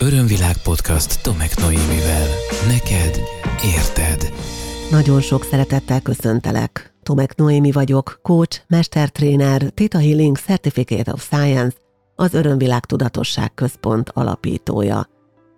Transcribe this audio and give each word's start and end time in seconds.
Örömvilág 0.00 0.56
podcast 0.62 1.22
Tomek 1.22 1.56
Noémivel. 1.56 2.26
Neked 2.66 3.20
érted. 3.76 4.32
Nagyon 4.90 5.20
sok 5.20 5.44
szeretettel 5.44 6.00
köszöntelek. 6.00 6.94
Tomek 7.02 7.34
Noémi 7.36 7.72
vagyok, 7.72 8.18
coach, 8.22 8.60
mestertréner, 8.68 9.62
Theta 9.74 9.98
Healing 9.98 10.36
Certificate 10.36 11.12
of 11.12 11.22
Science, 11.22 11.76
az 12.14 12.34
Örömvilág 12.34 12.84
Tudatosság 12.84 13.54
Központ 13.54 14.10
alapítója. 14.14 15.06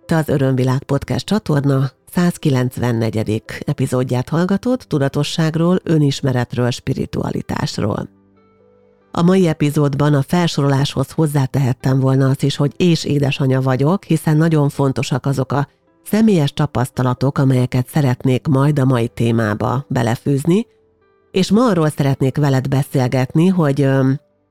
Te 0.05 0.15
az 0.15 0.29
Örömvilág 0.29 0.83
podcast 0.83 1.25
csatorna 1.25 1.91
194. 2.11 3.43
epizódját 3.65 4.29
hallgatod 4.29 4.83
tudatosságról, 4.87 5.79
önismeretről, 5.83 6.71
spiritualitásról. 6.71 8.20
A 9.11 9.21
mai 9.21 9.47
epizódban 9.47 10.13
a 10.13 10.21
felsoroláshoz 10.21 11.11
hozzátehettem 11.11 11.99
volna 11.99 12.29
azt 12.29 12.43
is, 12.43 12.55
hogy 12.55 12.73
és 12.77 13.03
édesanyja 13.03 13.61
vagyok, 13.61 14.03
hiszen 14.03 14.37
nagyon 14.37 14.69
fontosak 14.69 15.25
azok 15.25 15.51
a 15.51 15.67
személyes 16.03 16.53
tapasztalatok, 16.53 17.37
amelyeket 17.37 17.87
szeretnék 17.87 18.47
majd 18.47 18.79
a 18.79 18.85
mai 18.85 19.07
témába 19.07 19.85
belefűzni, 19.87 20.65
és 21.31 21.51
ma 21.51 21.65
arról 21.69 21.89
szeretnék 21.89 22.37
veled 22.37 22.67
beszélgetni, 22.67 23.47
hogy 23.47 23.81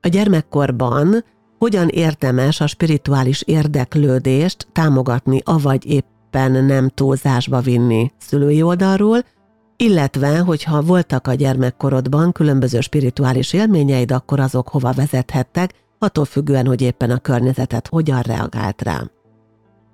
a 0.01 0.07
gyermekkorban 0.07 1.23
hogyan 1.57 1.87
érdemes 1.87 2.61
a 2.61 2.67
spirituális 2.67 3.41
érdeklődést 3.41 4.67
támogatni, 4.71 5.41
avagy 5.43 5.85
éppen 5.85 6.65
nem 6.65 6.89
túlzásba 6.89 7.59
vinni 7.59 8.11
szülői 8.17 8.61
oldalról, 8.61 9.23
illetve, 9.81 10.39
hogyha 10.39 10.81
voltak 10.81 11.27
a 11.27 11.33
gyermekkorodban 11.33 12.31
különböző 12.31 12.79
spirituális 12.79 13.53
élményeid, 13.53 14.11
akkor 14.11 14.39
azok 14.39 14.67
hova 14.67 14.91
vezethettek, 14.91 15.73
attól 15.99 16.25
függően, 16.25 16.65
hogy 16.65 16.81
éppen 16.81 17.09
a 17.09 17.19
környezetet 17.19 17.87
hogyan 17.87 18.21
reagált 18.21 18.81
rá. 18.81 19.01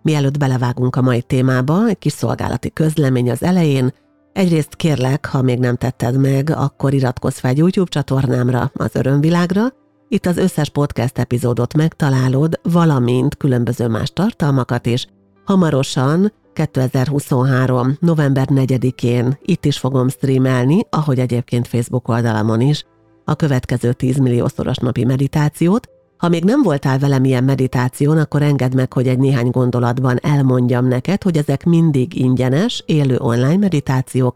Mielőtt 0.01 0.37
belevágunk 0.37 0.95
a 0.95 1.01
mai 1.01 1.21
témába, 1.21 1.87
egy 1.87 1.97
kis 1.97 2.11
szolgálati 2.11 2.71
közlemény 2.73 3.31
az 3.31 3.43
elején, 3.43 3.93
egyrészt 4.33 4.75
kérlek, 4.75 5.25
ha 5.25 5.41
még 5.41 5.59
nem 5.59 5.75
tetted 5.75 6.17
meg, 6.17 6.49
akkor 6.49 6.93
iratkozz 6.93 7.37
fel 7.37 7.53
YouTube 7.55 7.89
csatornámra, 7.89 8.71
az 8.73 8.95
Örömvilágra, 8.95 9.67
itt 10.09 10.25
az 10.25 10.37
összes 10.37 10.69
podcast 10.69 11.17
epizódot 11.17 11.73
megtalálod, 11.73 12.59
valamint 12.63 13.37
különböző 13.37 13.87
más 13.87 14.09
tartalmakat 14.13 14.85
is. 14.85 15.07
Hamarosan 15.45 16.31
2023. 16.65 17.97
november 17.99 18.47
4-én 18.51 19.37
itt 19.41 19.65
is 19.65 19.77
fogom 19.77 20.09
streamelni, 20.09 20.79
ahogy 20.89 21.19
egyébként 21.19 21.67
Facebook 21.67 22.07
oldalamon 22.07 22.61
is, 22.61 22.85
a 23.25 23.35
következő 23.35 23.93
10 23.93 24.17
milliószoros 24.17 24.77
napi 24.77 25.05
meditációt. 25.05 25.89
Ha 26.17 26.29
még 26.29 26.43
nem 26.43 26.61
voltál 26.61 26.99
velem 26.99 27.23
ilyen 27.23 27.43
meditáción, 27.43 28.17
akkor 28.17 28.41
engedd 28.41 28.75
meg, 28.75 28.93
hogy 28.93 29.07
egy 29.07 29.19
néhány 29.19 29.49
gondolatban 29.49 30.17
elmondjam 30.21 30.87
neked, 30.87 31.23
hogy 31.23 31.37
ezek 31.37 31.65
mindig 31.65 32.19
ingyenes, 32.19 32.83
élő 32.85 33.17
online 33.17 33.57
meditációk, 33.57 34.35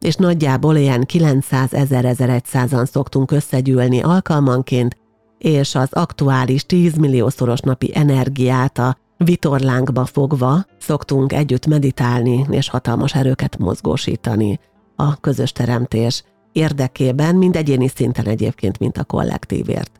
és 0.00 0.14
nagyjából 0.14 0.76
ilyen 0.76 1.04
900 1.04 1.68
1100-an 1.72 2.86
szoktunk 2.86 3.30
összegyűlni 3.30 4.00
alkalmanként, 4.00 4.96
és 5.38 5.74
az 5.74 5.88
aktuális 5.92 6.66
10 6.66 6.96
milliószoros 6.96 7.60
napi 7.60 7.90
energiát 7.94 8.78
a 8.78 8.96
vitorlánkba 9.18 10.04
fogva 10.04 10.64
szoktunk 10.78 11.32
együtt 11.32 11.66
meditálni 11.66 12.46
és 12.50 12.68
hatalmas 12.68 13.14
erőket 13.14 13.58
mozgósítani 13.58 14.60
a 14.96 15.20
közös 15.20 15.52
teremtés 15.52 16.24
érdekében, 16.52 17.34
mind 17.34 17.56
egyéni 17.56 17.88
szinten 17.88 18.26
egyébként, 18.26 18.78
mint 18.78 18.98
a 18.98 19.04
kollektívért. 19.04 19.90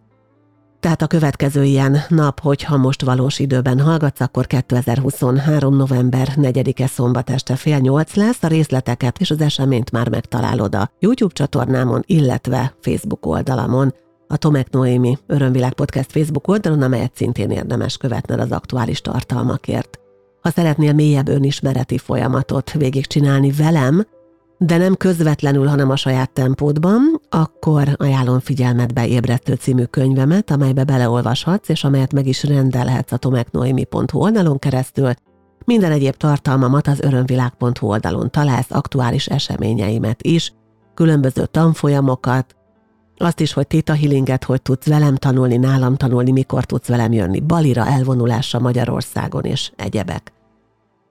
Tehát 0.80 1.02
a 1.02 1.06
következő 1.06 1.64
ilyen 1.64 1.98
nap, 2.08 2.40
hogyha 2.40 2.76
most 2.76 3.02
valós 3.02 3.38
időben 3.38 3.80
hallgatsz, 3.80 4.20
akkor 4.20 4.46
2023. 4.46 5.76
november 5.76 6.28
4-e 6.36 6.86
szombat 6.86 7.30
este 7.30 7.56
fél 7.56 7.78
nyolc 7.78 8.14
lesz, 8.14 8.42
a 8.42 8.46
részleteket 8.46 9.18
és 9.18 9.30
az 9.30 9.40
eseményt 9.40 9.90
már 9.90 10.08
megtalálod 10.08 10.74
a 10.74 10.90
YouTube 10.98 11.34
csatornámon, 11.34 12.02
illetve 12.06 12.74
Facebook 12.80 13.26
oldalamon, 13.26 13.94
a 14.28 14.36
Tomek 14.36 14.70
Noémi 14.70 15.18
Örömvilág 15.26 15.72
Podcast 15.72 16.12
Facebook 16.12 16.48
oldalon, 16.48 16.82
amelyet 16.82 17.16
szintén 17.16 17.50
érdemes 17.50 17.96
követned 17.96 18.40
az 18.40 18.50
aktuális 18.50 19.00
tartalmakért. 19.00 19.98
Ha 20.40 20.50
szeretnél 20.50 20.92
mélyebb 20.92 21.28
önismereti 21.28 21.98
folyamatot 21.98 22.72
végigcsinálni 22.72 23.50
velem, 23.50 24.06
de 24.58 24.76
nem 24.76 24.94
közvetlenül, 24.94 25.66
hanem 25.66 25.90
a 25.90 25.96
saját 25.96 26.30
tempódban, 26.30 27.20
akkor 27.28 27.88
ajánlom 27.96 28.40
figyelmetbe 28.40 29.06
Ébresztő 29.06 29.54
című 29.54 29.84
könyvemet, 29.84 30.50
amelybe 30.50 30.84
beleolvashatsz, 30.84 31.68
és 31.68 31.84
amelyet 31.84 32.12
meg 32.12 32.26
is 32.26 32.44
rendelhetsz 32.44 33.12
a 33.12 33.16
tomeknoemi.hu 33.16 34.20
oldalon 34.20 34.58
keresztül. 34.58 35.12
Minden 35.64 35.92
egyéb 35.92 36.14
tartalmamat 36.14 36.86
az 36.86 37.00
örömvilág.hu 37.00 37.86
oldalon 37.86 38.30
találsz, 38.30 38.70
aktuális 38.70 39.26
eseményeimet 39.26 40.22
is, 40.22 40.52
különböző 40.94 41.46
tanfolyamokat, 41.46 42.56
azt 43.20 43.40
is, 43.40 43.52
hogy 43.52 43.66
Tita 43.66 43.94
Healinget 43.94 44.44
hogy 44.44 44.62
tudsz 44.62 44.86
velem 44.86 45.16
tanulni, 45.16 45.56
nálam 45.56 45.96
tanulni, 45.96 46.30
mikor 46.30 46.64
tudsz 46.64 46.88
velem 46.88 47.12
jönni, 47.12 47.40
Balira 47.40 47.86
elvonulásra 47.86 48.58
Magyarországon 48.58 49.44
és 49.44 49.70
egyebek. 49.76 50.32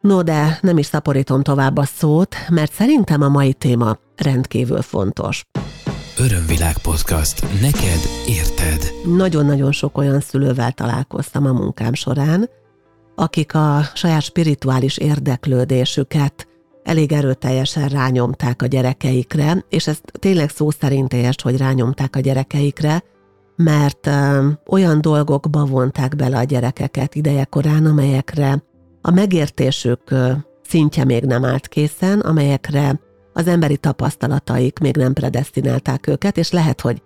No, 0.02 0.22
de 0.24 0.58
nem 0.62 0.78
is 0.78 0.86
szaporítom 0.86 1.44
tovább 1.44 1.78
a 1.78 1.86
szót, 1.86 2.36
mert 2.50 2.74
szerintem 2.74 3.22
a 3.22 3.30
mai 3.30 3.54
téma 3.54 3.98
rendkívül 4.16 4.82
fontos. 4.82 5.46
Örömvilág 6.18 6.78
podcast. 6.78 7.42
Neked 7.62 8.00
érted. 8.28 8.92
Nagyon-nagyon 9.16 9.72
sok 9.72 9.98
olyan 9.98 10.20
szülővel 10.20 10.72
találkoztam 10.72 11.46
a 11.46 11.52
munkám 11.52 11.94
során, 11.94 12.50
akik 13.16 13.56
a 13.56 13.82
saját 13.94 14.22
spirituális 14.22 14.98
érdeklődésüket 14.98 16.48
elég 16.88 17.12
erőteljesen 17.12 17.88
rányomták 17.88 18.62
a 18.62 18.66
gyerekeikre, 18.66 19.66
és 19.70 19.88
ez 19.88 20.00
tényleg 20.20 20.50
szó 20.50 20.72
szerint 20.72 21.12
helyes, 21.12 21.36
hogy 21.44 21.58
rányomták 21.58 22.16
a 22.16 22.20
gyerekeikre, 22.20 23.04
mert 23.56 24.10
olyan 24.68 25.02
dolgokba 25.02 25.66
vonták 25.66 26.16
bele 26.16 26.38
a 26.38 26.44
gyerekeket 26.44 27.16
idejekorán, 27.16 27.86
amelyekre 27.86 28.64
a 29.02 29.12
megértésük 29.12 30.02
szintje 30.62 31.04
még 31.04 31.24
nem 31.24 31.46
állt 31.46 31.68
készen, 31.68 32.20
amelyekre 32.20 33.00
az 33.34 33.48
emberi 33.48 33.78
tapasztalataik 33.78 34.80
még 34.80 34.96
nem 34.96 35.14
predestinálták 35.14 36.08
őket, 36.08 36.38
és 36.38 36.52
lehet, 36.52 36.82
hogy 36.82 37.02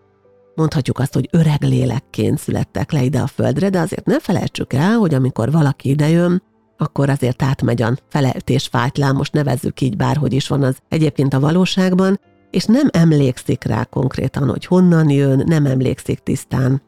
mondhatjuk 0.56 1.00
azt, 1.00 1.14
hogy 1.14 1.30
öreg 1.32 1.64
lélekként 1.64 2.38
születtek 2.38 2.92
le 2.92 3.04
ide 3.04 3.20
a 3.20 3.28
földre, 3.28 3.70
de 3.70 3.80
azért 3.80 4.06
ne 4.06 4.20
felejtsük 4.20 4.74
el, 4.74 4.94
hogy 4.94 5.14
amikor 5.14 5.52
valaki 5.52 5.90
idejön, 5.90 6.44
akkor 6.82 7.10
azért 7.10 7.44
átmegy 7.44 7.82
a 7.82 7.98
feleltés 8.10 8.68
fájtlán, 8.68 9.16
most 9.16 9.34
nevezzük 9.34 9.82
így 9.82 9.98
bárhogy 9.98 10.34
is 10.34 10.48
van 10.48 10.64
az 10.64 10.78
egyébként 10.90 11.34
a 11.34 11.40
valóságban, 11.40 12.20
és 12.50 12.66
nem 12.66 12.88
emlékszik 12.92 13.64
rá 13.64 13.84
konkrétan, 13.84 14.50
hogy 14.50 14.66
honnan 14.66 15.10
jön, 15.10 15.44
nem 15.46 15.66
emlékszik 15.66 16.20
tisztán 16.20 16.82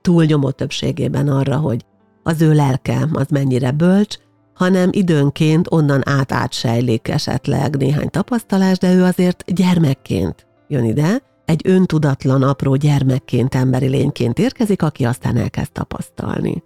túlnyomó 0.00 0.50
többségében 0.50 1.28
arra, 1.28 1.56
hogy 1.56 1.84
az 2.22 2.40
ő 2.40 2.52
lelke 2.52 3.08
az 3.12 3.26
mennyire 3.30 3.70
bölcs, 3.70 4.16
hanem 4.54 4.88
időnként 4.92 5.66
onnan 5.70 6.08
át 6.08 6.32
átsejlik 6.32 7.08
esetleg 7.08 7.76
néhány 7.76 8.10
tapasztalás, 8.10 8.78
de 8.78 8.94
ő 8.94 9.02
azért 9.02 9.54
gyermekként 9.54 10.46
jön 10.68 10.84
ide, 10.84 11.22
egy 11.44 11.60
öntudatlan, 11.64 12.42
apró 12.42 12.74
gyermekként, 12.74 13.54
emberi 13.54 13.86
lényként 13.86 14.38
érkezik, 14.38 14.82
aki 14.82 15.04
aztán 15.04 15.36
elkezd 15.36 15.72
tapasztalni. 15.72 16.62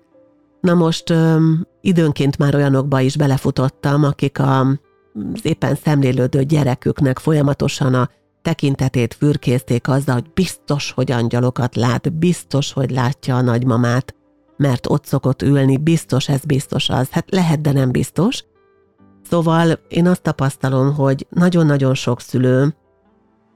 Na 0.62 0.74
most 0.74 1.10
öm, 1.10 1.66
időnként 1.80 2.38
már 2.38 2.54
olyanokba 2.54 3.00
is 3.00 3.16
belefutottam, 3.16 4.04
akik 4.04 4.38
a, 4.38 4.66
éppen 5.42 5.74
szemlélődő 5.74 6.42
gyereküknek 6.42 7.18
folyamatosan 7.18 7.94
a 7.94 8.08
tekintetét 8.42 9.14
fürkészték 9.14 9.88
azzal, 9.88 10.14
hogy 10.14 10.30
biztos, 10.34 10.90
hogy 10.90 11.12
angyalokat 11.12 11.76
lát, 11.76 12.12
biztos, 12.12 12.72
hogy 12.72 12.90
látja 12.90 13.36
a 13.36 13.40
nagymamát, 13.40 14.14
mert 14.56 14.90
ott 14.90 15.04
szokott 15.04 15.42
ülni, 15.42 15.76
biztos 15.76 16.28
ez, 16.28 16.44
biztos 16.44 16.88
az. 16.88 17.08
Hát 17.10 17.30
lehet, 17.30 17.60
de 17.60 17.72
nem 17.72 17.90
biztos. 17.90 18.44
Szóval 19.30 19.80
én 19.88 20.06
azt 20.06 20.22
tapasztalom, 20.22 20.94
hogy 20.94 21.26
nagyon-nagyon 21.30 21.94
sok 21.94 22.20
szülő 22.20 22.74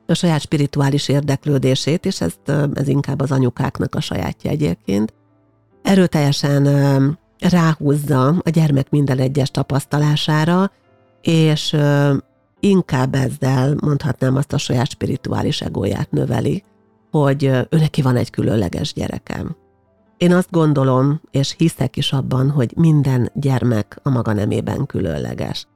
a 0.06 0.14
saját 0.14 0.41
spirituális 0.41 1.09
érdeklődését, 1.09 2.05
és 2.05 2.20
ezt, 2.20 2.49
ez 2.75 2.88
inkább 2.88 3.20
az 3.20 3.32
anyukáknak 3.32 3.94
a 3.94 4.00
sajátja 4.00 4.50
egyébként, 4.50 5.14
erőteljesen 5.87 6.69
ráhúzza 7.38 8.29
a 8.29 8.50
gyermek 8.50 8.91
minden 8.91 9.19
egyes 9.19 9.50
tapasztalására, 9.50 10.71
és 11.23 11.77
inkább 12.61 13.15
ezzel 13.15 13.77
mondhatnám 13.81 14.37
azt 14.37 14.53
a 14.53 14.59
saját 14.59 14.91
spirituális 14.91 15.61
egóját 15.61 16.11
növeli, 16.11 16.65
hogy 17.11 17.44
ő 17.44 17.67
neki 17.71 18.03
van 18.03 18.17
egy 18.17 18.31
különleges 18.31 18.93
gyerekem. 18.93 19.56
Én 20.17 20.33
azt 20.33 20.50
gondolom, 20.50 21.21
és 21.31 21.55
hiszek 21.59 21.97
is 21.97 22.12
abban, 22.12 22.50
hogy 22.50 22.73
minden 22.77 23.31
gyermek 23.35 23.99
a 24.03 24.11
maga 24.11 24.33
nemében 24.33 24.87
különleges. 24.87 25.67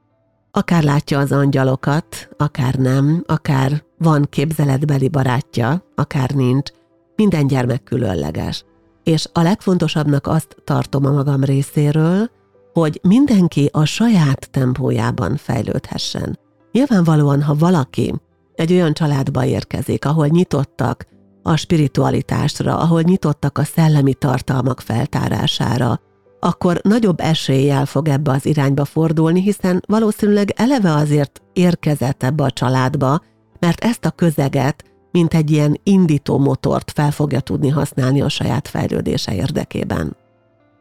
Akár 0.51 0.83
látja 0.83 1.19
az 1.19 1.31
angyalokat, 1.31 2.29
akár 2.37 2.75
nem, 2.75 3.23
akár 3.27 3.83
van 3.97 4.27
képzeletbeli 4.29 5.07
barátja, 5.07 5.83
akár 5.95 6.29
nincs, 6.29 6.71
minden 7.15 7.47
gyermek 7.47 7.83
különleges 7.83 8.65
és 9.03 9.27
a 9.33 9.41
legfontosabbnak 9.41 10.27
azt 10.27 10.55
tartom 10.63 11.05
a 11.05 11.11
magam 11.11 11.43
részéről, 11.43 12.29
hogy 12.73 12.99
mindenki 13.03 13.69
a 13.71 13.85
saját 13.85 14.49
tempójában 14.51 15.37
fejlődhessen. 15.37 16.39
Nyilvánvalóan, 16.71 17.41
ha 17.41 17.55
valaki 17.55 18.13
egy 18.55 18.71
olyan 18.71 18.93
családba 18.93 19.45
érkezik, 19.45 20.05
ahol 20.05 20.27
nyitottak 20.27 21.05
a 21.43 21.55
spiritualitásra, 21.55 22.77
ahol 22.77 23.01
nyitottak 23.01 23.57
a 23.57 23.63
szellemi 23.63 24.13
tartalmak 24.13 24.79
feltárására, 24.79 25.99
akkor 26.39 26.79
nagyobb 26.83 27.19
eséllyel 27.19 27.85
fog 27.85 28.07
ebbe 28.07 28.31
az 28.31 28.45
irányba 28.45 28.85
fordulni, 28.85 29.41
hiszen 29.41 29.83
valószínűleg 29.87 30.53
eleve 30.55 30.93
azért 30.93 31.41
érkezett 31.53 32.23
ebbe 32.23 32.43
a 32.43 32.51
családba, 32.51 33.21
mert 33.59 33.83
ezt 33.83 34.05
a 34.05 34.11
közeget, 34.11 34.83
mint 35.11 35.33
egy 35.33 35.51
ilyen 35.51 35.79
indító 35.83 36.37
motort 36.37 36.91
fel 36.91 37.11
fogja 37.11 37.39
tudni 37.39 37.69
használni 37.69 38.21
a 38.21 38.29
saját 38.29 38.67
fejlődése 38.67 39.35
érdekében. 39.35 40.15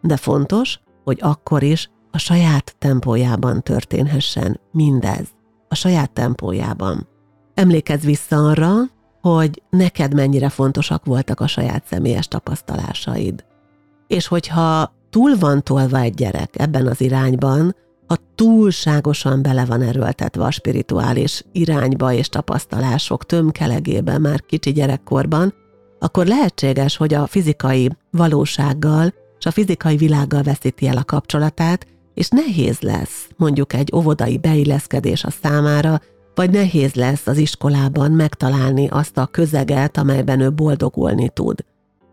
De 0.01 0.17
fontos, 0.17 0.81
hogy 1.05 1.19
akkor 1.23 1.63
is 1.63 1.91
a 2.11 2.19
saját 2.19 2.75
tempójában 2.79 3.63
történhessen 3.63 4.61
mindez, 4.73 5.27
a 5.69 5.75
saját 5.75 6.11
tempójában. 6.11 7.09
Emlékezz 7.55 8.05
vissza 8.05 8.37
arra, 8.37 8.73
hogy 9.21 9.63
neked 9.71 10.15
mennyire 10.15 10.49
fontosak 10.49 11.05
voltak 11.05 11.41
a 11.41 11.47
saját 11.47 11.85
személyes 11.87 12.29
tapasztalásaid. 12.29 13.45
És 14.07 14.27
hogyha 14.27 14.93
túl 15.11 15.39
van 15.39 15.63
tolva 15.63 15.99
egy 15.99 16.15
gyerek 16.15 16.59
ebben 16.59 16.87
az 16.87 17.01
irányban, 17.01 17.75
ha 18.11 18.17
túlságosan 18.35 19.43
bele 19.43 19.65
van 19.65 19.83
erőltetve 19.83 20.45
a 20.45 20.51
spirituális 20.51 21.45
irányba 21.53 22.13
és 22.13 22.29
tapasztalások 22.29 23.27
tömkelegében 23.27 24.21
már 24.21 24.41
kicsi 24.41 24.73
gyerekkorban, 24.73 25.55
akkor 25.99 26.27
lehetséges, 26.27 26.97
hogy 26.97 27.15
a 27.15 27.27
fizikai 27.27 27.91
valósággal 28.11 29.15
és 29.39 29.47
a 29.47 29.51
fizikai 29.51 29.97
világgal 29.97 30.43
veszíti 30.43 30.87
el 30.87 30.97
a 30.97 31.05
kapcsolatát, 31.05 31.87
és 32.15 32.29
nehéz 32.29 32.81
lesz 32.81 33.29
mondjuk 33.37 33.73
egy 33.73 33.93
óvodai 33.95 34.39
beilleszkedés 34.39 35.25
a 35.25 35.31
számára, 35.43 36.01
vagy 36.35 36.51
nehéz 36.51 36.95
lesz 36.95 37.27
az 37.27 37.37
iskolában 37.37 38.11
megtalálni 38.11 38.89
azt 38.89 39.19
a 39.19 39.27
közeget, 39.27 39.97
amelyben 39.97 40.41
ő 40.41 40.53
boldogulni 40.53 41.29
tud. 41.29 41.65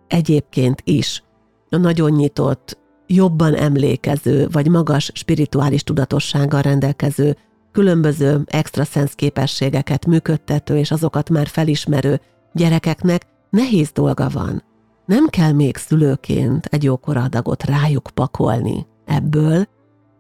Egyébként 0.08 0.82
is 0.84 1.24
a 1.70 1.78
nagyon 1.78 2.12
nyitott, 2.12 2.78
jobban 3.08 3.56
emlékező, 3.56 4.48
vagy 4.52 4.68
magas 4.68 5.12
spirituális 5.14 5.84
tudatossággal 5.84 6.62
rendelkező, 6.62 7.38
különböző 7.72 8.42
extraszensz 8.46 9.14
képességeket 9.14 10.06
működtető 10.06 10.78
és 10.78 10.92
azokat 10.92 11.30
már 11.30 11.48
felismerő 11.48 12.22
gyerekeknek 12.54 13.26
nehéz 13.50 13.92
dolga 13.92 14.30
van. 14.30 14.64
Nem 15.06 15.28
kell 15.28 15.52
még 15.52 15.78
szülőként 15.78 16.66
egy 16.66 16.84
jókora 16.84 17.24
adagot 17.24 17.64
rájuk 17.64 18.10
pakolni 18.14 18.86
ebből, 19.06 19.68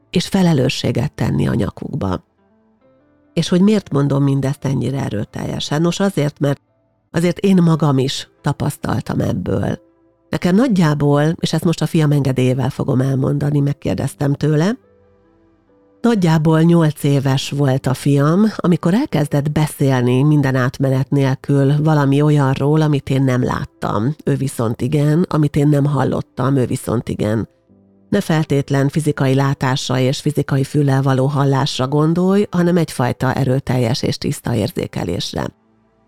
és 0.09 0.27
felelősséget 0.27 1.13
tenni 1.13 1.47
a 1.47 1.53
nyakukba. 1.53 2.23
És 3.33 3.49
hogy 3.49 3.61
miért 3.61 3.91
mondom 3.91 4.23
mindezt 4.23 4.65
ennyire 4.65 5.03
erőteljesen? 5.03 5.81
Nos 5.81 5.99
azért, 5.99 6.39
mert 6.39 6.61
azért 7.11 7.39
én 7.39 7.57
magam 7.61 7.97
is 7.97 8.29
tapasztaltam 8.41 9.19
ebből. 9.19 9.79
Nekem 10.29 10.55
nagyjából, 10.55 11.35
és 11.39 11.53
ezt 11.53 11.63
most 11.63 11.81
a 11.81 11.85
fiam 11.85 12.11
engedélyével 12.11 12.69
fogom 12.69 13.01
elmondani, 13.01 13.59
megkérdeztem 13.59 14.33
tőle, 14.33 14.77
Nagyjából 16.01 16.61
nyolc 16.61 17.03
éves 17.03 17.49
volt 17.49 17.87
a 17.87 17.93
fiam, 17.93 18.45
amikor 18.55 18.93
elkezdett 18.93 19.51
beszélni 19.51 20.23
minden 20.23 20.55
átmenet 20.55 21.09
nélkül 21.09 21.83
valami 21.83 22.21
olyanról, 22.21 22.81
amit 22.81 23.09
én 23.09 23.23
nem 23.23 23.43
láttam. 23.43 24.15
Ő 24.23 24.35
viszont 24.35 24.81
igen, 24.81 25.25
amit 25.29 25.55
én 25.55 25.67
nem 25.67 25.85
hallottam, 25.85 26.55
ő 26.55 26.65
viszont 26.65 27.09
igen. 27.09 27.49
Ne 28.09 28.21
feltétlen 28.21 28.89
fizikai 28.89 29.33
látásra 29.33 29.99
és 29.99 30.19
fizikai 30.19 30.63
füllel 30.63 31.01
való 31.01 31.25
hallásra 31.25 31.87
gondolj, 31.87 32.47
hanem 32.51 32.77
egyfajta 32.77 33.33
erőteljes 33.33 34.03
és 34.03 34.17
tiszta 34.17 34.53
érzékelésre. 34.53 35.47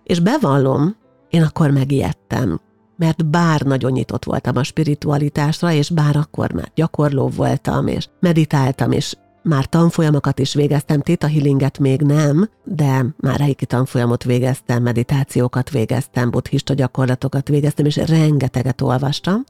És 0.03 0.19
bevallom, 0.19 0.95
én 1.29 1.43
akkor 1.43 1.71
megijedtem, 1.71 2.61
mert 2.99 3.25
bár 3.25 3.61
nagyon 3.61 3.91
nyitott 3.91 4.23
voltam 4.23 4.57
a 4.57 4.63
spiritualitásra, 4.63 5.71
és 5.71 5.89
bár 5.89 6.15
akkor 6.15 6.51
már 6.51 6.71
gyakorló 6.75 7.27
voltam, 7.27 7.87
és 7.87 8.07
meditáltam, 8.19 8.91
és 8.91 9.15
már 9.43 9.65
tanfolyamokat 9.65 10.39
is 10.39 10.53
végeztem, 10.53 11.01
Theta 11.01 11.27
Healinget 11.27 11.79
még 11.79 12.01
nem, 12.01 12.49
de 12.63 13.05
már 13.17 13.39
reiki 13.39 13.65
tanfolyamot 13.65 14.23
végeztem, 14.23 14.83
meditációkat 14.83 15.69
végeztem, 15.69 16.29
buddhista 16.29 16.73
gyakorlatokat 16.73 17.47
végeztem, 17.47 17.85
és 17.85 17.95
rengeteget 17.95 18.81
olvastam. 18.81 19.43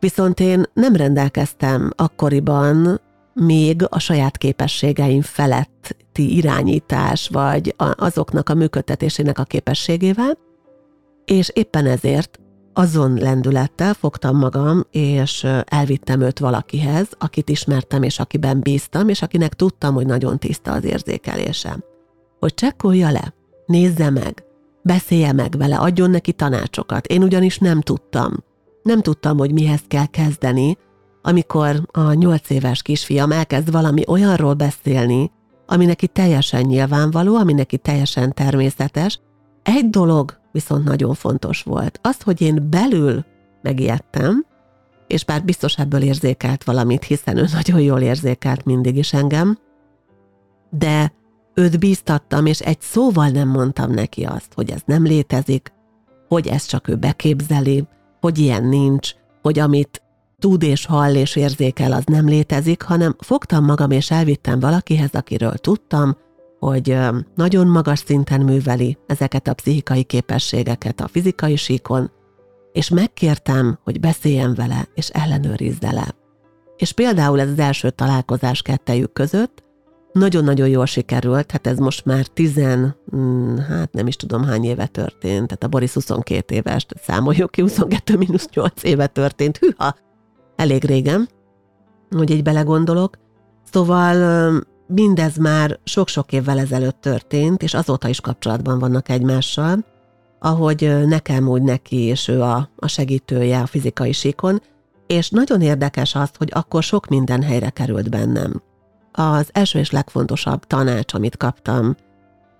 Viszont 0.00 0.40
én 0.40 0.62
nem 0.72 0.96
rendelkeztem 0.96 1.90
akkoriban 1.96 3.00
még 3.34 3.86
a 3.88 3.98
saját 3.98 4.36
képességeim 4.38 5.22
feletti 5.22 6.36
irányítás, 6.36 7.28
vagy 7.28 7.74
azoknak 7.96 8.48
a 8.48 8.54
működtetésének 8.54 9.38
a 9.38 9.44
képességével, 9.44 10.38
és 11.24 11.50
éppen 11.54 11.86
ezért 11.86 12.40
azon 12.72 13.14
lendülettel 13.14 13.94
fogtam 13.94 14.36
magam, 14.36 14.84
és 14.90 15.46
elvittem 15.64 16.20
őt 16.20 16.38
valakihez, 16.38 17.08
akit 17.18 17.48
ismertem, 17.48 18.02
és 18.02 18.18
akiben 18.18 18.60
bíztam, 18.60 19.08
és 19.08 19.22
akinek 19.22 19.54
tudtam, 19.54 19.94
hogy 19.94 20.06
nagyon 20.06 20.38
tiszta 20.38 20.72
az 20.72 20.84
érzékelése. 20.84 21.78
Hogy 22.38 22.54
csekkolja 22.54 23.10
le, 23.10 23.34
nézze 23.66 24.10
meg, 24.10 24.44
beszélje 24.82 25.32
meg 25.32 25.56
vele, 25.56 25.76
adjon 25.76 26.10
neki 26.10 26.32
tanácsokat. 26.32 27.06
Én 27.06 27.22
ugyanis 27.22 27.58
nem 27.58 27.80
tudtam. 27.80 28.32
Nem 28.82 29.00
tudtam, 29.00 29.38
hogy 29.38 29.52
mihez 29.52 29.82
kell 29.88 30.06
kezdeni, 30.06 30.76
amikor 31.22 31.88
a 31.92 32.12
nyolc 32.12 32.50
éves 32.50 32.82
kisfiam 32.82 33.32
elkezd 33.32 33.70
valami 33.70 34.02
olyanról 34.06 34.54
beszélni, 34.54 35.30
ami 35.66 35.84
neki 35.84 36.06
teljesen 36.06 36.62
nyilvánvaló, 36.62 37.36
ami 37.36 37.52
neki 37.52 37.78
teljesen 37.78 38.34
természetes. 38.34 39.20
Egy 39.62 39.90
dolog 39.90 40.40
viszont 40.52 40.84
nagyon 40.84 41.14
fontos 41.14 41.62
volt. 41.62 41.98
Az, 42.02 42.22
hogy 42.22 42.40
én 42.40 42.66
belül 42.70 43.24
megijedtem, 43.62 44.46
és 45.06 45.24
bár 45.24 45.44
biztos 45.44 45.78
ebből 45.78 46.02
érzékelt 46.02 46.64
valamit, 46.64 47.04
hiszen 47.04 47.36
ő 47.36 47.46
nagyon 47.52 47.80
jól 47.80 48.00
érzékelt 48.00 48.64
mindig 48.64 48.96
is 48.96 49.12
engem, 49.12 49.58
de 50.70 51.12
őt 51.54 51.78
bíztattam, 51.78 52.46
és 52.46 52.60
egy 52.60 52.80
szóval 52.80 53.28
nem 53.28 53.48
mondtam 53.48 53.90
neki 53.90 54.24
azt, 54.24 54.52
hogy 54.54 54.70
ez 54.70 54.80
nem 54.84 55.02
létezik, 55.02 55.72
hogy 56.28 56.46
ezt 56.46 56.68
csak 56.68 56.88
ő 56.88 56.96
beképzeli, 56.96 57.84
hogy 58.20 58.38
ilyen 58.38 58.64
nincs, 58.64 59.10
hogy 59.42 59.58
amit 59.58 60.02
tud 60.38 60.62
és 60.62 60.86
hall 60.86 61.14
és 61.14 61.36
érzékel, 61.36 61.92
az 61.92 62.04
nem 62.04 62.26
létezik, 62.26 62.82
hanem 62.82 63.16
fogtam 63.18 63.64
magam 63.64 63.90
és 63.90 64.10
elvittem 64.10 64.60
valakihez, 64.60 65.10
akiről 65.12 65.54
tudtam, 65.54 66.16
hogy 66.66 66.98
nagyon 67.34 67.66
magas 67.66 67.98
szinten 67.98 68.40
műveli 68.40 68.98
ezeket 69.06 69.48
a 69.48 69.54
pszichikai 69.54 70.02
képességeket 70.02 71.00
a 71.00 71.08
fizikai 71.08 71.56
síkon, 71.56 72.10
és 72.72 72.88
megkértem, 72.88 73.78
hogy 73.84 74.00
beszéljen 74.00 74.54
vele, 74.54 74.88
és 74.94 75.08
ellenőrizze 75.08 75.92
le. 75.92 76.14
És 76.76 76.92
például 76.92 77.40
ez 77.40 77.48
az 77.48 77.58
első 77.58 77.90
találkozás 77.90 78.62
kettejük 78.62 79.12
között 79.12 79.62
nagyon-nagyon 80.12 80.68
jól 80.68 80.86
sikerült, 80.86 81.50
hát 81.50 81.66
ez 81.66 81.78
most 81.78 82.04
már 82.04 82.26
tizen, 82.26 82.96
mm, 83.16 83.56
hát 83.56 83.92
nem 83.92 84.06
is 84.06 84.16
tudom 84.16 84.44
hány 84.44 84.64
éve 84.64 84.86
történt, 84.86 85.46
tehát 85.46 85.64
a 85.64 85.68
Boris 85.68 85.92
22 85.92 86.54
éves, 86.54 86.86
számoljuk 87.02 87.50
ki, 87.50 87.60
22 87.60 88.16
mínusz 88.16 88.48
8 88.54 88.82
éve 88.82 89.06
történt, 89.06 89.58
hűha, 89.58 89.94
elég 90.56 90.84
régen, 90.84 91.28
hogy 92.10 92.30
így 92.30 92.42
belegondolok. 92.42 93.18
Szóval 93.72 94.62
mindez 94.92 95.36
már 95.36 95.78
sok-sok 95.84 96.32
évvel 96.32 96.58
ezelőtt 96.58 97.00
történt, 97.00 97.62
és 97.62 97.74
azóta 97.74 98.08
is 98.08 98.20
kapcsolatban 98.20 98.78
vannak 98.78 99.08
egymással, 99.08 99.84
ahogy 100.38 101.06
nekem 101.06 101.48
úgy 101.48 101.62
neki, 101.62 101.96
és 101.96 102.28
ő 102.28 102.42
a, 102.42 102.68
a 102.76 102.88
segítője 102.88 103.60
a 103.60 103.66
fizikai 103.66 104.12
síkon, 104.12 104.62
és 105.06 105.30
nagyon 105.30 105.60
érdekes 105.60 106.14
az, 106.14 106.30
hogy 106.38 106.50
akkor 106.52 106.82
sok 106.82 107.06
minden 107.06 107.42
helyre 107.42 107.70
került 107.70 108.10
bennem. 108.10 108.62
Az 109.12 109.48
első 109.52 109.78
és 109.78 109.90
legfontosabb 109.90 110.64
tanács, 110.64 111.14
amit 111.14 111.36
kaptam 111.36 111.96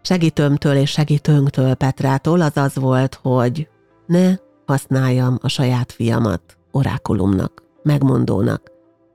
segítőmtől 0.02 0.76
és 0.76 0.90
segítőnktől 0.90 1.74
Petrától, 1.74 2.40
az 2.40 2.56
az 2.56 2.74
volt, 2.74 3.18
hogy 3.22 3.68
ne 4.06 4.34
használjam 4.66 5.38
a 5.42 5.48
saját 5.48 5.92
fiamat 5.92 6.42
orákulumnak, 6.70 7.62
megmondónak. 7.82 8.70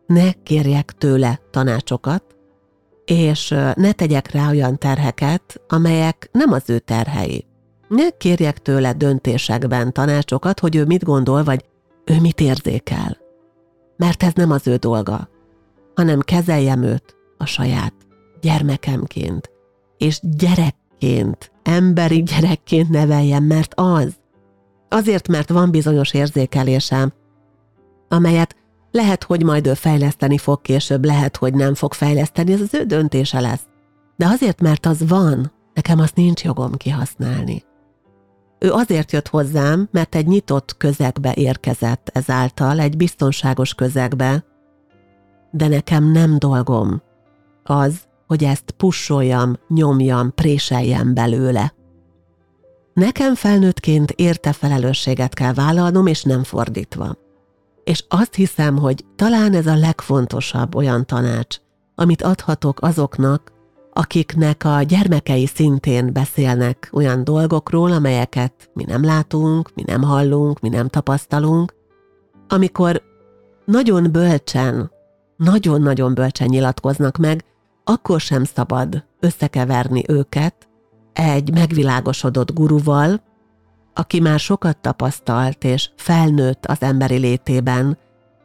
Ne 0.07 0.31
kérjek 0.31 0.91
tőle 0.91 1.39
tanácsokat, 1.51 2.23
és 3.07 3.49
ne 3.75 3.91
tegyek 3.91 4.31
rá 4.31 4.49
olyan 4.49 4.77
terheket, 4.77 5.61
amelyek 5.67 6.29
nem 6.31 6.51
az 6.51 6.69
ő 6.69 6.79
terhei. 6.79 7.45
Ne 7.87 8.09
kérjek 8.09 8.57
tőle 8.61 8.93
döntésekben 8.93 9.93
tanácsokat, 9.93 10.59
hogy 10.59 10.75
ő 10.75 10.85
mit 10.85 11.03
gondol, 11.03 11.43
vagy 11.43 11.65
ő 12.05 12.19
mit 12.21 12.39
érzékel. 12.39 13.17
Mert 13.97 14.23
ez 14.23 14.33
nem 14.33 14.51
az 14.51 14.67
ő 14.67 14.75
dolga, 14.75 15.29
hanem 15.95 16.19
kezeljem 16.19 16.83
őt 16.83 17.15
a 17.37 17.45
saját 17.45 17.93
gyermekemként, 18.41 19.51
és 19.97 20.19
gyerekként, 20.21 21.51
emberi 21.63 22.23
gyerekként 22.23 22.89
neveljem, 22.89 23.43
mert 23.43 23.73
az. 23.75 24.15
Azért, 24.89 25.27
mert 25.27 25.49
van 25.49 25.71
bizonyos 25.71 26.13
érzékelésem, 26.13 27.13
amelyet 28.07 28.55
Lehet, 28.97 29.23
hogy 29.23 29.43
majd 29.43 29.67
ő 29.67 29.73
fejleszteni 29.73 30.37
fog 30.37 30.61
később, 30.61 31.05
lehet, 31.05 31.37
hogy 31.37 31.53
nem 31.53 31.73
fog 31.73 31.93
fejleszteni, 31.93 32.51
ez 32.51 32.61
az 32.61 32.73
ő 32.73 32.83
döntése 32.83 33.39
lesz. 33.39 33.61
De 34.15 34.25
azért, 34.25 34.61
mert 34.61 34.85
az 34.85 35.07
van, 35.07 35.51
nekem 35.73 35.99
azt 35.99 36.15
nincs 36.15 36.43
jogom 36.43 36.71
kihasználni. 36.71 37.63
Ő 38.59 38.71
azért 38.71 39.11
jött 39.11 39.27
hozzám, 39.27 39.87
mert 39.91 40.15
egy 40.15 40.27
nyitott 40.27 40.77
közegbe 40.77 41.33
érkezett 41.35 42.09
ezáltal, 42.13 42.79
egy 42.79 42.97
biztonságos 42.97 43.73
közegbe, 43.73 44.45
de 45.51 45.67
nekem 45.67 46.11
nem 46.11 46.37
dolgom 46.37 47.01
az, 47.63 48.01
hogy 48.27 48.43
ezt 48.43 48.71
pusoljam, 48.77 49.55
nyomjam, 49.67 50.33
préseljem 50.33 51.13
belőle. 51.13 51.73
Nekem 52.93 53.35
felnőttként 53.35 54.11
érte 54.11 54.53
felelősséget 54.53 55.33
kell 55.33 55.53
vállalnom, 55.53 56.07
és 56.07 56.23
nem 56.23 56.43
fordítva. 56.43 57.25
És 57.87 58.03
azt 58.07 58.35
hiszem, 58.35 58.77
hogy 58.77 59.05
talán 59.15 59.53
ez 59.53 59.67
a 59.67 59.75
legfontosabb 59.75 60.75
olyan 60.75 61.05
tanács, 61.05 61.57
amit 61.95 62.21
adhatok 62.21 62.81
azoknak, 62.81 63.51
akiknek 63.93 64.63
a 64.65 64.81
gyermekei 64.81 65.45
szintén 65.45 66.13
beszélnek 66.13 66.89
olyan 66.93 67.23
dolgokról, 67.23 67.91
amelyeket 67.91 68.69
mi 68.73 68.83
nem 68.83 69.03
látunk, 69.03 69.69
mi 69.75 69.83
nem 69.85 70.01
hallunk, 70.03 70.59
mi 70.59 70.69
nem 70.69 70.87
tapasztalunk, 70.87 71.73
amikor 72.47 73.01
nagyon 73.65 74.11
bölcsen, 74.11 74.91
nagyon-nagyon 75.37 76.13
bölcsen 76.13 76.47
nyilatkoznak 76.47 77.17
meg, 77.17 77.43
akkor 77.83 78.19
sem 78.19 78.43
szabad 78.43 79.03
összekeverni 79.19 80.03
őket 80.07 80.67
egy 81.13 81.53
megvilágosodott 81.53 82.53
guruval, 82.53 83.21
aki 83.97 84.19
már 84.19 84.39
sokat 84.39 84.77
tapasztalt 84.77 85.63
és 85.63 85.89
felnőtt 85.95 86.65
az 86.65 86.81
emberi 86.81 87.17
létében, 87.17 87.97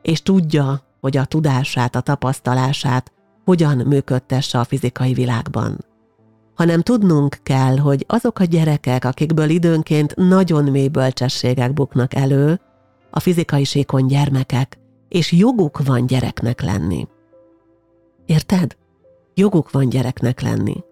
és 0.02 0.22
tudja, 0.22 0.82
hogy 1.00 1.16
a 1.16 1.24
tudását, 1.24 1.96
a 1.96 2.00
tapasztalását 2.00 3.12
hogyan 3.44 3.76
működtesse 3.76 4.58
a 4.58 4.64
fizikai 4.64 5.12
világban. 5.12 5.84
Hanem 6.54 6.80
tudnunk 6.80 7.38
kell, 7.42 7.76
hogy 7.76 8.04
azok 8.08 8.38
a 8.38 8.44
gyerekek, 8.44 9.04
akikből 9.04 9.48
időnként 9.48 10.14
nagyon 10.16 10.64
mély 10.64 10.88
bölcsességek 10.88 11.72
buknak 11.72 12.14
elő, 12.14 12.60
a 13.10 13.20
fizikai 13.20 13.64
síkon 13.64 14.06
gyermekek, 14.06 14.78
és 15.08 15.32
joguk 15.32 15.84
van 15.84 16.06
gyereknek 16.06 16.60
lenni. 16.60 17.08
Érted? 18.26 18.76
Joguk 19.34 19.70
van 19.70 19.88
gyereknek 19.88 20.40
lenni. 20.40 20.84